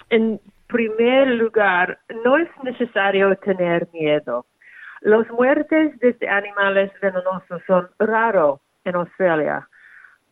[0.08, 4.46] en primer lugar, no es necesario tener miedo.
[5.02, 9.68] Los muertes de animales venenosos son raros en Australia.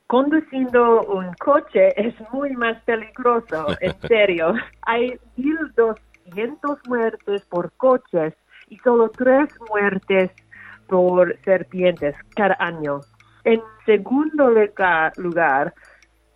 [0.06, 4.54] Conduciendo un coche es muy más peligroso, en serio.
[4.86, 5.98] Hay 1.200
[6.88, 8.34] muertes por coches
[8.68, 10.30] y solo tres muertes
[10.88, 13.00] por serpientes cada año.
[13.44, 14.50] En segundo
[15.16, 15.74] lugar,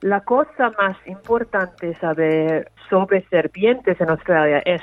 [0.01, 4.83] la cosa más importante saber sobre serpientes en Australia es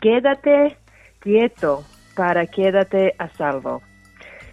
[0.00, 0.76] quédate
[1.20, 1.84] quieto
[2.16, 3.82] para quédate a salvo.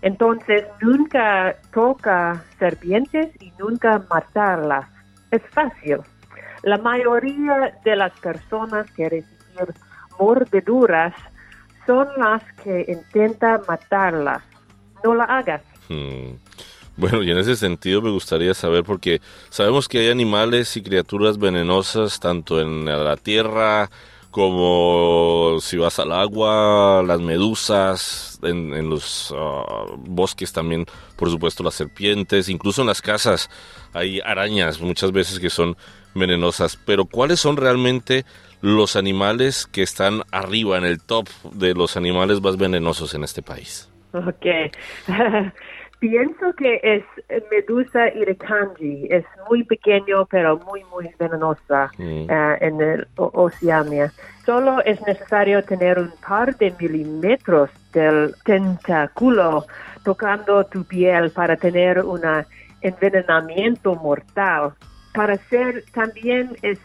[0.02, 4.89] Entonces, nunca toca serpientes y nunca matarlas.
[5.30, 6.00] Es fácil.
[6.63, 9.67] La mayoría de las personas que reciben
[10.21, 11.13] mordeduras
[11.88, 14.43] son las que intentan matarlas.
[15.03, 15.62] No la hagas.
[15.89, 16.36] Hmm.
[16.95, 21.39] Bueno, y en ese sentido me gustaría saber, porque sabemos que hay animales y criaturas
[21.39, 23.89] venenosas tanto en la tierra
[24.30, 30.86] como si vas al agua, las medusas, en, los ah, bosques también,
[31.17, 33.49] por supuesto, las serpientes, incluso en las casas
[33.93, 35.76] hay arañas muchas veces que son
[36.13, 36.78] venenosas.
[36.86, 38.26] Pero ¿cuáles son realmente
[38.62, 43.41] los animales que están arriba en el top de los animales más venenosos en este
[43.41, 43.89] país?
[44.14, 44.45] Ok.
[45.99, 47.03] Pienso que es
[47.51, 49.07] Medusa irukandji.
[49.12, 52.26] Es muy pequeño, pero muy, muy venenosa mm.
[52.28, 54.12] eh, en el Oceania.
[54.43, 59.68] Solo es necesario tener un par de milímetros del tentáculo
[60.03, 62.22] tocando tu piel para tener un
[62.82, 64.74] envenenamiento mortal.
[65.14, 66.80] Para ser también es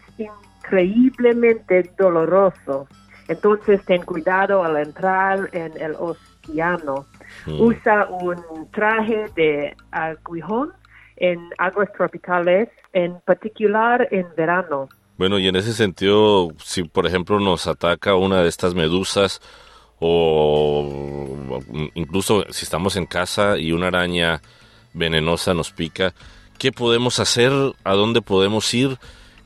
[0.66, 2.88] increíblemente doloroso.
[3.28, 7.06] Entonces ten cuidado al entrar en el océano.
[7.46, 7.60] Mm.
[7.60, 10.72] Usa un traje de aguijón
[11.16, 14.88] en aguas tropicales, en particular en verano.
[15.18, 19.40] Bueno, y en ese sentido, si por ejemplo nos ataca una de estas medusas
[19.98, 21.26] o
[21.94, 24.42] incluso si estamos en casa y una araña
[24.92, 26.12] venenosa nos pica,
[26.58, 27.50] ¿qué podemos hacer?
[27.82, 28.98] ¿A dónde podemos ir?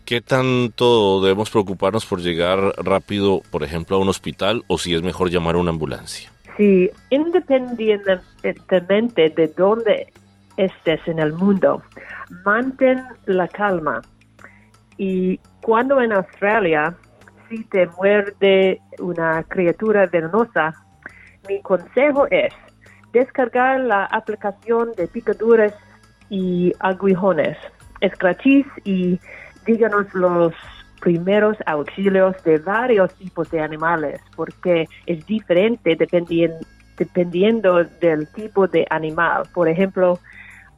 [0.05, 5.03] ¿Qué tanto debemos preocuparnos por llegar rápido, por ejemplo, a un hospital o si es
[5.03, 6.33] mejor llamar a una ambulancia?
[6.57, 10.13] Sí, independientemente de dónde
[10.57, 11.83] estés en el mundo,
[12.45, 14.03] mantén la calma.
[14.99, 16.95] Y cuando en Australia,
[17.49, 20.75] si te muerde una criatura venenosa,
[21.49, 22.53] mi consejo es
[23.13, 25.75] descargar la aplicación de picaduras
[26.29, 27.57] y aguijones.
[28.01, 29.19] Escrachís y
[29.67, 30.53] díganos los
[31.01, 39.45] primeros auxilios de varios tipos de animales, porque es diferente dependiendo, del tipo de animal.
[39.55, 40.19] Por ejemplo,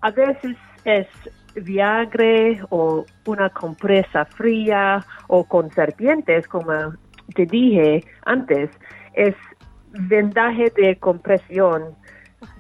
[0.01, 1.07] a veces es
[1.55, 6.95] Viagra o una compresa fría o con serpientes, como
[7.35, 8.71] te dije antes,
[9.15, 9.35] es
[9.91, 11.97] vendaje de compresión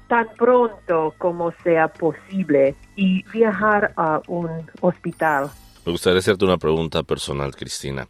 [0.08, 5.48] tan pronto como sea posible y viajar a un hospital.
[5.84, 8.06] Me gustaría hacerte una pregunta personal, Cristina.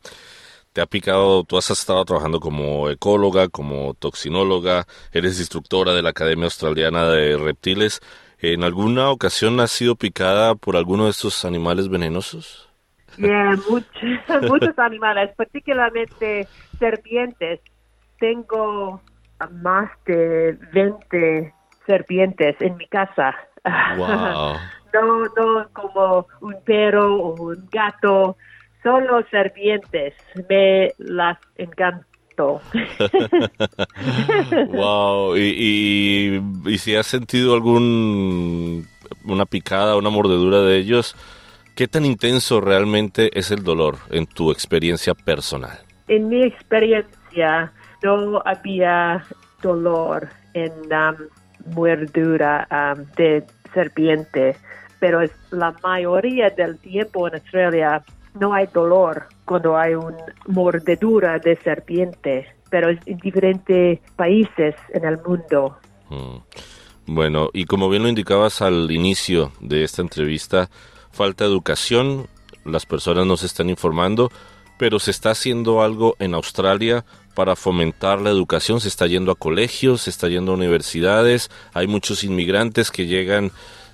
[0.72, 1.44] ¿Te ha picado?
[1.44, 7.36] Tú has estado trabajando como ecóloga, como toxinóloga, eres instructora de la Academia Australiana de
[7.36, 8.00] Reptiles.
[8.40, 12.70] ¿En alguna ocasión has sido picada por alguno de estos animales venenosos?
[13.18, 13.88] Yeah, muchos,
[14.48, 16.48] muchos animales, particularmente
[16.78, 17.60] serpientes.
[18.18, 19.02] Tengo
[19.50, 21.54] más de 20
[21.86, 23.34] serpientes en mi casa.
[23.96, 24.56] Wow.
[24.92, 28.36] no, no como un perro o un gato,
[28.82, 30.14] solo serpientes.
[30.48, 32.06] Me las encanto.
[34.68, 35.36] wow.
[35.36, 38.86] ¿Y, y, y si has sentido algún
[39.24, 41.14] una picada, una mordedura de ellos,
[41.74, 45.78] ¿qué tan intenso realmente es el dolor en tu experiencia personal?
[46.08, 47.72] En mi experiencia
[48.02, 49.24] no había
[49.62, 51.14] dolor en la
[51.74, 54.56] mordedura um, de serpiente,
[55.02, 58.04] pero es la mayoría del tiempo en Australia
[58.38, 65.04] no hay dolor cuando hay una mordedura de serpiente, pero es en diferentes países en
[65.04, 65.76] el mundo.
[66.08, 66.36] Mm.
[67.06, 70.70] Bueno, y como bien lo indicabas al inicio de esta entrevista,
[71.10, 72.28] falta educación,
[72.64, 74.30] las personas no se están informando,
[74.78, 79.34] pero se está haciendo algo en Australia para fomentar la educación, se está yendo a
[79.34, 83.50] colegios, se está yendo a universidades, hay muchos inmigrantes que llegan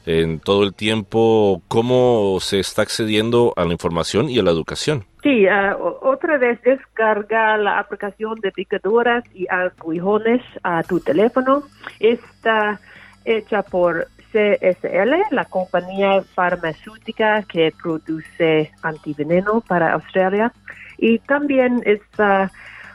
[0.09, 5.05] en todo el tiempo, ¿cómo se está accediendo a la información y a la educación?
[5.23, 11.63] Sí, uh, otra vez descarga la aplicación de picaduras y aguijones a tu teléfono.
[12.01, 12.81] Está
[13.27, 20.51] hecha por CSL, la compañía farmacéutica que produce antiveneno para Australia.
[20.97, 22.01] Y también es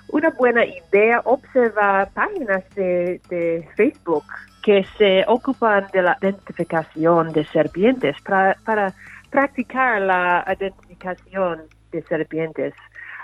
[0.07, 4.26] una buena idea observar páginas de Facebook
[4.64, 8.93] que se ocupan de la identificación de serpientes para, para
[9.30, 12.74] practicar la identificación de serpientes.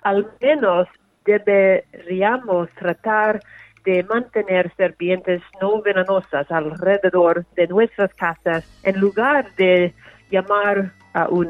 [0.03, 0.87] Al menos
[1.25, 3.39] deberíamos tratar
[3.85, 9.93] de mantener serpientes no venenosas alrededor de nuestras casas en lugar de
[10.29, 11.49] llamar a un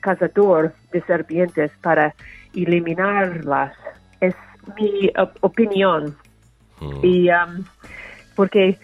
[0.00, 2.14] cazador de serpientes para
[2.54, 3.74] eliminarlas.
[4.20, 4.34] Es
[4.76, 5.10] mi
[5.40, 6.16] opinión.
[7.02, 7.64] Y um,
[8.36, 8.78] porque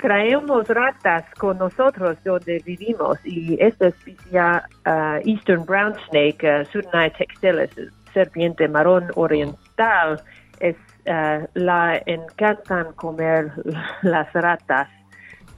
[0.00, 7.70] traemos ratas con nosotros donde vivimos y esta especie uh, Eastern Brown Snake, uh, textilis,
[8.12, 10.20] serpiente marrón oriental,
[10.60, 10.76] es,
[11.06, 13.52] uh, la encantan comer
[14.02, 14.88] las ratas,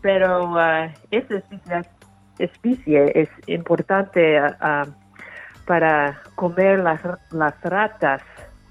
[0.00, 0.56] pero
[1.10, 1.82] esta especie,
[2.38, 4.40] especie es importante
[5.66, 8.22] para comer las, las ratas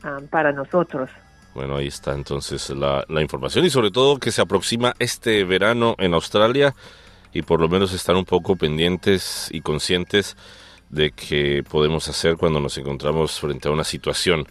[0.03, 1.09] um, para nosotros.
[1.54, 6.14] Bueno, ahí está entonces la, información y sobre todo que se aproxima este verano en
[6.14, 6.74] Australia
[7.34, 10.38] y por lo menos estar un poco pendientes y conscientes
[10.89, 14.47] de qué podemos hacer cuando nos encontramos frente a una situación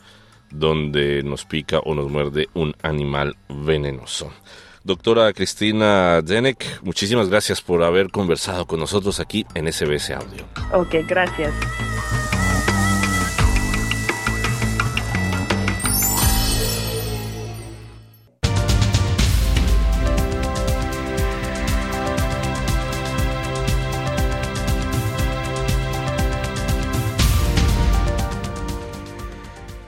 [0.50, 4.32] donde nos pica o nos muerde un animal venenoso.
[4.82, 10.44] Doctora Cristina Denek, muchísimas gracias por haber conversado con nosotros aquí en SBS Audio.
[10.72, 11.52] Ok, gracias.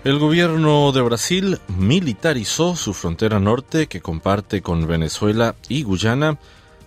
[0.04, 6.38] El gobierno de Brasil militarizó su frontera norte que comparte con Venezuela y Guyana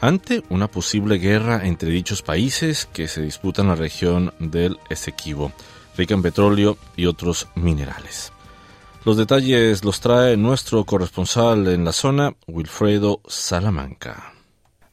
[0.01, 5.53] ante una posible guerra entre dichos países que se disputan la región del Esequibo,
[5.95, 8.33] rica en petróleo y otros minerales.
[9.05, 14.34] Los detalles los trae nuestro corresponsal en la zona, Wilfredo Salamanca.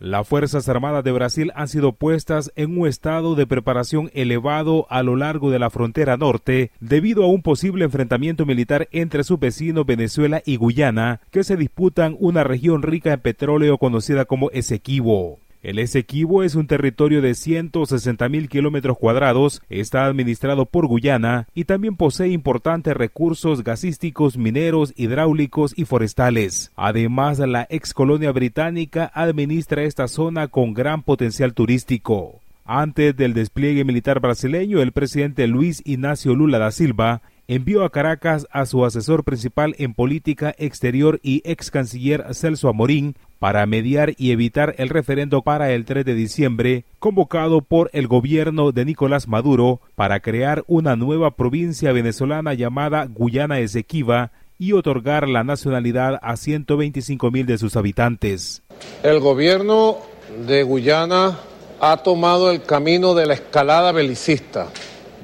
[0.02, 5.04] Las Fuerzas Armadas de Brasil han sido puestas en un estado de preparación elevado a
[5.04, 9.86] lo largo de la frontera norte debido a un posible enfrentamiento militar entre su vecinos
[9.86, 15.38] Venezuela y Guyana, que se disputan una región rica en petróleo conocida como Esequibo.
[15.62, 21.66] El Esequibo es un territorio de 160 mil kilómetros cuadrados, está administrado por Guyana y
[21.66, 26.72] también posee importantes recursos gasísticos, mineros, hidráulicos y forestales.
[26.74, 32.40] Además, la ex colonia británica administra esta zona con gran potencial turístico.
[32.64, 37.22] Antes del despliegue militar brasileño, el presidente Luis Ignacio Lula da Silva
[37.54, 43.14] envió a Caracas a su asesor principal en política exterior y ex canciller Celso Amorín
[43.38, 48.72] para mediar y evitar el referendo para el 3 de diciembre, convocado por el gobierno
[48.72, 55.44] de Nicolás Maduro para crear una nueva provincia venezolana llamada Guyana Esequiba y otorgar la
[55.44, 58.62] nacionalidad a 125 mil de sus habitantes.
[59.02, 59.98] El gobierno
[60.46, 61.38] de Guyana
[61.80, 64.68] ha tomado el camino de la escalada belicista,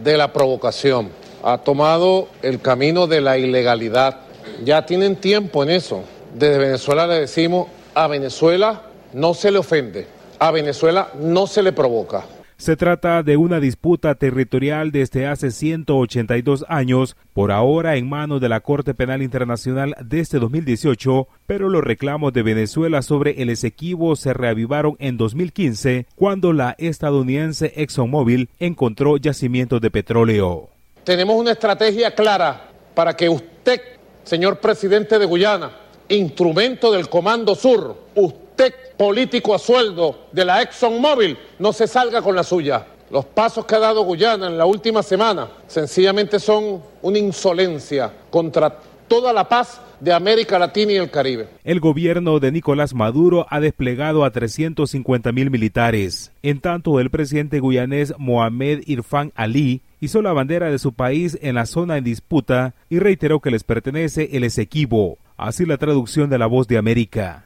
[0.02, 4.20] de la provocación ha tomado el camino de la ilegalidad.
[4.64, 6.04] Ya tienen tiempo en eso.
[6.34, 8.82] Desde Venezuela le decimos, a Venezuela
[9.12, 10.06] no se le ofende,
[10.38, 12.24] a Venezuela no se le provoca.
[12.58, 18.48] Se trata de una disputa territorial desde hace 182 años, por ahora en manos de
[18.48, 24.34] la Corte Penal Internacional desde 2018, pero los reclamos de Venezuela sobre el Esequibo se
[24.34, 30.77] reavivaron en 2015, cuando la estadounidense ExxonMobil encontró yacimientos de petróleo.
[31.08, 33.80] Tenemos una estrategia clara para que usted,
[34.24, 35.70] señor presidente de Guyana,
[36.10, 42.36] instrumento del Comando Sur, usted, político a sueldo de la ExxonMobil, no se salga con
[42.36, 42.84] la suya.
[43.08, 48.78] Los pasos que ha dado Guyana en la última semana sencillamente son una insolencia contra
[49.08, 51.48] toda la paz de América Latina y el Caribe.
[51.64, 56.32] El gobierno de Nicolás Maduro ha desplegado a 350 mil militares.
[56.42, 61.56] En tanto, el presidente guyanés Mohamed Irfan Ali hizo la bandera de su país en
[61.56, 65.18] la zona en disputa y reiteró que les pertenece el Esequibo.
[65.36, 67.44] Así la traducción de la voz de América.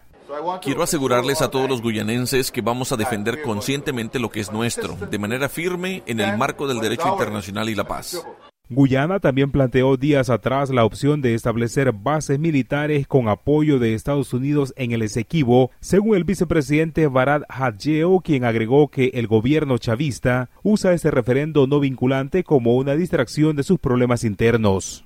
[0.63, 4.97] Quiero asegurarles a todos los guyanenses que vamos a defender conscientemente lo que es nuestro,
[4.97, 8.25] de manera firme en el marco del derecho internacional y la paz.
[8.73, 14.33] Guyana también planteó días atrás la opción de establecer bases militares con apoyo de Estados
[14.33, 20.49] Unidos en el Esequibo, según el vicepresidente Barad Hadjeo, quien agregó que el gobierno chavista
[20.63, 25.05] usa este referendo no vinculante como una distracción de sus problemas internos.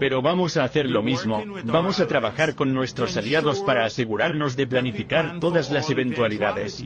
[0.00, 1.42] Pero vamos a hacer lo mismo.
[1.64, 6.84] Vamos a trabajar con nuestros aliados para asegurarnos de planificar todas las eventualidades.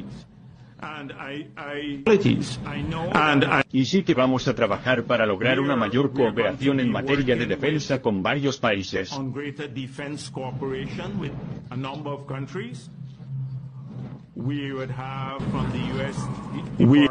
[3.72, 8.00] Y sí que vamos a trabajar para lograr una mayor cooperación en materia de defensa
[8.00, 9.10] con varios países.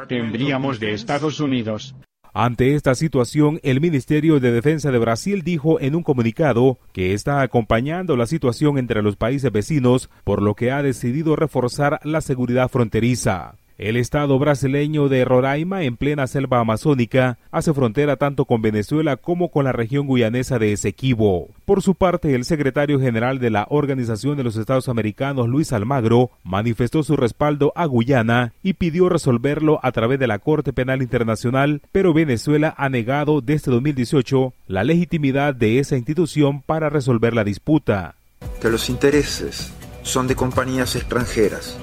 [0.08, 1.96] Tendríamos de Estados Unidos,
[2.40, 7.42] ante esta situación, el Ministerio de Defensa de Brasil dijo en un comunicado que está
[7.42, 12.70] acompañando la situación entre los países vecinos, por lo que ha decidido reforzar la seguridad
[12.70, 13.56] fronteriza.
[13.78, 19.52] El estado brasileño de Roraima, en plena selva amazónica, hace frontera tanto con Venezuela como
[19.52, 21.50] con la región guyanesa de Esequibo.
[21.64, 26.32] Por su parte, el secretario general de la Organización de los Estados Americanos, Luis Almagro,
[26.44, 31.84] manifestó su respaldo a Guyana y pidió resolverlo a través de la Corte Penal Internacional,
[31.92, 38.16] pero Venezuela ha negado desde 2018 la legitimidad de esa institución para resolver la disputa.
[38.60, 39.72] Que los intereses
[40.02, 41.78] son de compañías extranjeras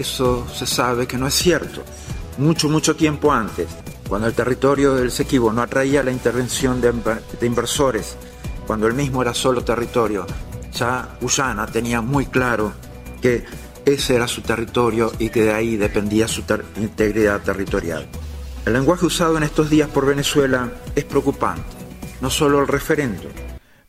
[0.00, 1.82] eso se sabe que no es cierto.
[2.38, 3.68] Mucho, mucho tiempo antes,
[4.08, 6.92] cuando el territorio del Sequibo no atraía la intervención de,
[7.46, 8.16] inversores,
[8.66, 10.26] cuando el mismo era solo territorio,
[10.72, 12.72] ya Guyana tenía muy claro
[13.20, 13.44] que
[13.84, 16.42] ese era su territorio y que de ahí dependía su
[16.76, 18.06] integridad territorial.
[18.64, 21.62] El lenguaje usado en estos días por Venezuela es preocupante,
[22.20, 23.32] no solo el referéndum,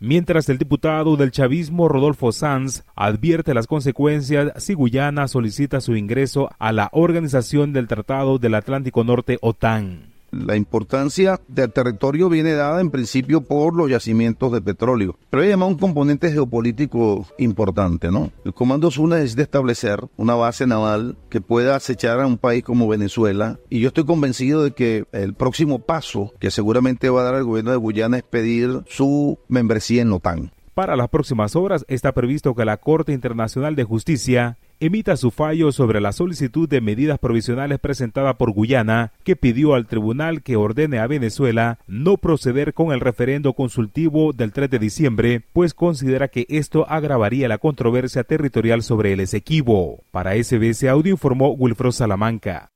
[0.01, 6.49] mientras el diputado del chavismo Rodolfo Sanz advierte las consecuencias si Guyana solicita su ingreso
[6.59, 10.10] a la Organización del Tratado del Atlántico Norte OTAN.
[10.31, 15.49] La importancia del territorio viene dada en principio por los yacimientos de petróleo, pero hay
[15.49, 18.31] además un componente geopolítico importante, ¿no?
[18.45, 22.87] El Comando Sur necesita establecer una base naval que pueda acechar a un país como
[22.87, 27.35] Venezuela y yo estoy convencido de que el próximo paso que seguramente va a dar
[27.35, 30.51] el gobierno de Guyana es pedir su membresía en la OTAN.
[30.73, 35.71] Para las próximas horas está previsto que la Corte Internacional de Justicia emita su fallo
[35.71, 40.97] sobre la solicitud de medidas provisionales presentada por Guyana, que pidió al tribunal que ordene
[40.97, 46.47] a Venezuela no proceder con el referendo consultivo del 3 de diciembre, pues considera que
[46.49, 50.03] esto agravaría la controversia territorial sobre el Esequibo.
[50.09, 52.71] Para SBS Audio informó Wilfredo Salamanca.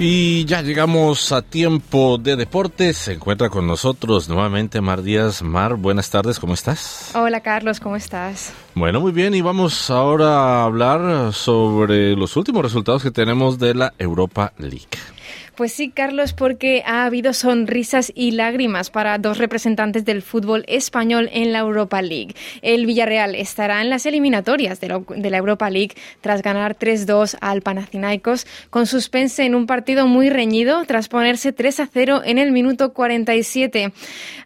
[0.00, 2.96] Y ya llegamos a tiempo de deportes.
[2.96, 5.42] Se encuentra con nosotros nuevamente Mar Díaz.
[5.42, 7.10] Mar, buenas tardes, ¿cómo estás?
[7.16, 8.52] Hola Carlos, ¿cómo estás?
[8.76, 13.74] Bueno, muy bien, y vamos ahora a hablar sobre los últimos resultados que tenemos de
[13.74, 14.86] la Europa League.
[15.58, 21.28] Pues sí, Carlos, porque ha habido sonrisas y lágrimas para dos representantes del fútbol español
[21.32, 22.36] en la Europa League.
[22.62, 28.46] El Villarreal estará en las eliminatorias de la, Europa League tras ganar 3-2 al Panathinaikos,
[28.70, 33.92] con suspense en un partido muy reñido tras ponerse 3-0 en el minuto 47.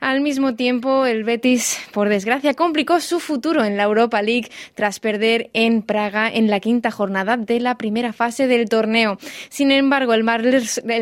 [0.01, 4.99] Al mismo tiempo, el Betis, por desgracia, complicó su futuro en la Europa League tras
[4.99, 9.19] perder en Praga en la quinta jornada de la primera fase del torneo.
[9.51, 10.25] Sin embargo, el,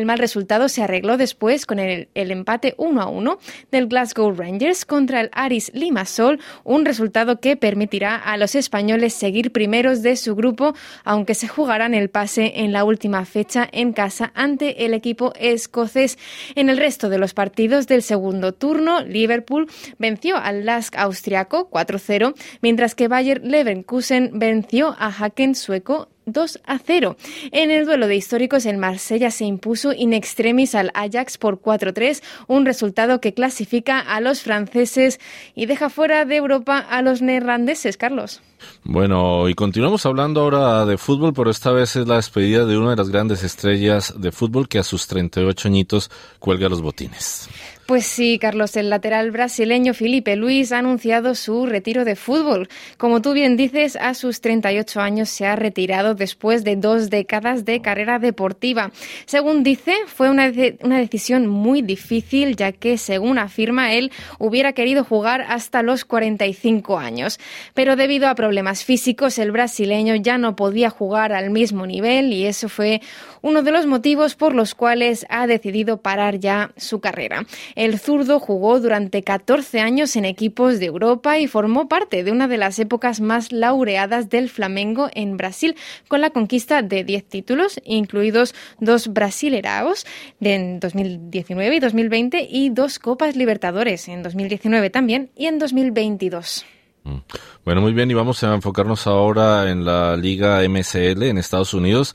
[0.01, 3.37] el mal resultado se arregló después con el, empate 1 a 1
[3.71, 9.51] del Glasgow Rangers contra el Aris Limassol, un resultado que permitirá a los españoles seguir
[9.51, 10.73] primeros de su grupo,
[11.03, 16.17] aunque se jugarán el pase en la última fecha en casa ante el equipo escocés.
[16.55, 22.33] En el resto de los partidos del segundo turno, Liverpool venció al Lask austriaco 4-0,
[22.63, 27.17] mientras que Bayer Leverkusen venció a Haken sueco 2 a 0.
[27.51, 32.21] En el duelo de históricos, el Marsella se impuso in extremis al Ajax por 4-3,
[32.47, 35.19] un resultado que clasifica a los franceses
[35.55, 38.41] y deja fuera de Europa a los neerlandeses, Carlos.
[38.83, 42.91] Bueno, y continuamos hablando ahora de fútbol, pero esta vez es la despedida de una
[42.91, 47.49] de las grandes estrellas de fútbol que a sus 38 añitos cuelga los botines.
[47.85, 52.69] Pues sí, Carlos, el lateral brasileño Felipe Luis ha anunciado su retiro de fútbol.
[52.97, 57.65] Como tú bien dices, a sus 38 años se ha retirado después de dos décadas
[57.65, 58.91] de carrera deportiva.
[59.25, 60.51] Según dice, fue una,
[60.81, 66.97] una decisión muy difícil, ya que, según afirma él, hubiera querido jugar hasta los 45
[66.97, 67.39] años.
[67.73, 72.45] Pero debido a problemas físicos, el brasileño ya no podía jugar al mismo nivel y
[72.45, 73.01] eso fue
[73.41, 77.45] uno de los motivos por los cuales ha decidido parar ya su carrera.
[77.75, 82.47] El zurdo jugó durante 14 años en equipos de Europa y formó parte de una
[82.47, 85.75] de las épocas más laureadas del Flamengo en Brasil,
[86.07, 90.05] con la conquista de 10 títulos, incluidos dos Brasileraos
[90.39, 96.65] en 2019 y 2020 y dos Copas Libertadores en 2019 también y en 2022.
[97.03, 97.17] Mm.
[97.65, 102.13] Bueno, muy bien, y vamos a enfocarnos ahora en la Liga MSL en Estados Unidos.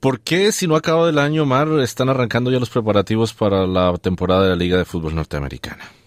[0.00, 3.96] ¿Por qué, si no acaba el año, Mar, están arrancando ya los preparativos para la
[3.98, 5.97] temporada de la Liga de Fútbol Norteamericana?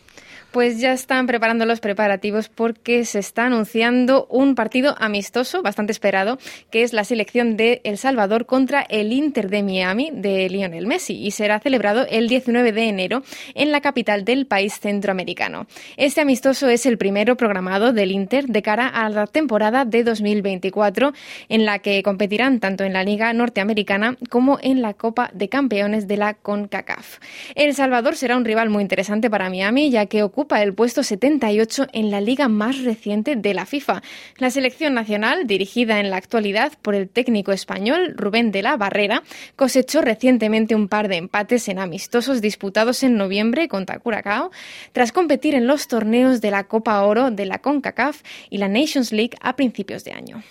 [0.52, 6.40] Pues ya están preparando los preparativos porque se está anunciando un partido amistoso bastante esperado,
[6.70, 11.14] que es la selección de El Salvador contra el Inter de Miami de Lionel Messi
[11.14, 13.24] y será celebrado el 19 de enero
[13.56, 15.68] en la capital del país centroamericano.
[15.96, 21.14] Este amistoso es el primero programado del Inter de cara a la temporada de 2024,
[21.48, 26.10] en la que competirán tanto en la Liga Norteamericana como en la Copa de Campeones
[26.10, 27.20] de la CONCACAF.
[27.56, 31.88] El Salvador será un rival muy interesante para Miami, ya que ocurre el puesto 78
[31.94, 34.02] en la liga más reciente de la FIFA.
[34.38, 39.24] La selección nacional, dirigida en la actualidad por el técnico español Rubén de la Barrera,
[39.56, 44.52] cosechó recientemente un par de empates en amistosos disputados en noviembre contra Curacao,
[44.92, 49.12] tras competir en los torneos de la Copa Oro de la CONCACAF y la Nations
[49.12, 50.44] League a principios de año.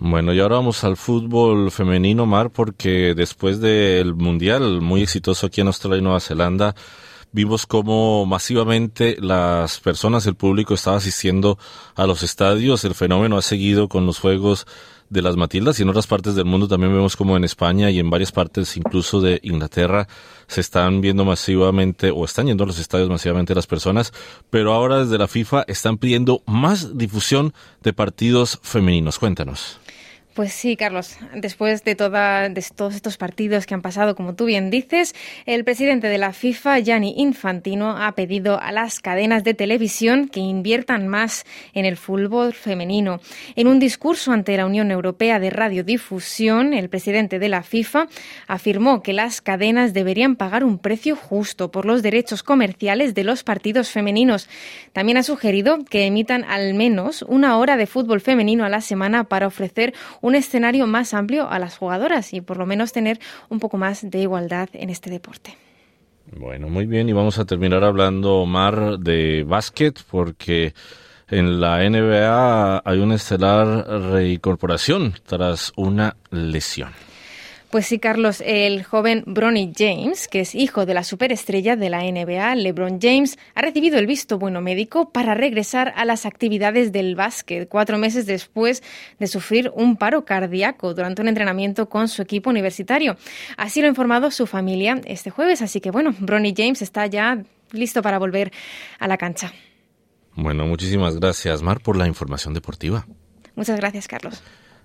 [0.00, 5.60] Bueno, y ahora vamos al fútbol femenino, Mar, porque después del Mundial muy exitoso aquí
[5.60, 6.76] en Australia y Nueva Zelanda,
[7.32, 11.58] vimos cómo masivamente las personas, el público estaba asistiendo
[11.94, 12.84] a los estadios.
[12.84, 14.66] El fenómeno ha seguido con los Juegos
[15.10, 17.98] de las Matildas y en otras partes del mundo también vemos como en España y
[17.98, 20.06] en varias partes incluso de Inglaterra
[20.46, 24.12] se están viendo masivamente o están yendo a los estadios masivamente las personas,
[24.50, 29.18] pero ahora desde la FIFA están pidiendo más difusión de partidos femeninos.
[29.18, 29.78] Cuéntanos.
[30.38, 31.16] Pues sí, Carlos.
[31.34, 35.16] Después de, toda, todos estos partidos que han pasado, como tú bien dices,
[35.46, 40.38] el presidente de la FIFA, Gianni Infantino, ha pedido a las cadenas de televisión que
[40.38, 43.18] inviertan más en el fútbol femenino.
[43.56, 48.06] En un discurso ante la Unión Europea de Radiodifusión, el presidente de la FIFA
[48.46, 53.42] afirmó que las cadenas deberían pagar un precio justo por los derechos comerciales de los
[53.42, 54.48] partidos femeninos.
[54.92, 59.24] También ha sugerido que emitan al menos una hora de fútbol femenino a la semana
[59.24, 59.94] para ofrecer
[60.28, 63.18] un escenario más amplio a las jugadoras y por lo menos tener
[63.48, 65.56] un poco más de igualdad en este deporte.
[66.36, 70.74] Bueno, muy bien, y vamos a terminar hablando, Omar, de básquet, porque
[71.28, 77.07] en la NBA hay una estelar reincorporación tras una lesión.
[77.70, 82.00] Pues sí, Carlos, el joven Bronny James, que es hijo de la superestrella de la
[82.00, 87.14] NBA, LeBron James, ha recibido el visto bueno médico para regresar a las actividades del
[87.14, 88.82] básquet cuatro meses después
[89.18, 93.18] de sufrir un paro cardíaco durante un entrenamiento con su equipo universitario.
[93.58, 97.44] Así lo ha informado su familia este jueves, así que bueno, Bronny James está ya
[97.72, 98.50] listo para volver
[98.98, 99.52] a la cancha.
[100.34, 103.06] Bueno, muchísimas gracias, Mar, por la información deportiva.
[103.56, 104.42] Muchas gracias, Carlos.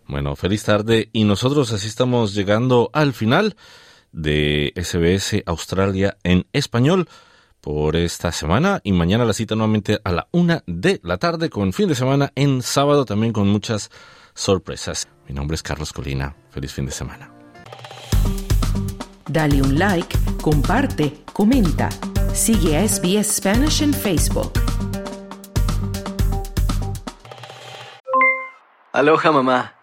[0.08, 3.56] Bueno, feliz tarde y nosotros así estamos llegando al final
[4.12, 7.08] de SBS Australia en español
[7.62, 11.72] por esta semana y mañana la cita nuevamente a la una de la tarde con
[11.72, 13.90] fin de semana en sábado también con muchas
[14.34, 15.08] sorpresas.
[15.28, 16.36] Mi nombre es Carlos Colina.
[16.50, 17.32] Feliz fin de semana.
[19.30, 21.90] Dale un like, comparte, comenta.
[22.34, 24.52] Sigue a SBS Spanish en Facebook.
[28.92, 29.83] Aloha mamá.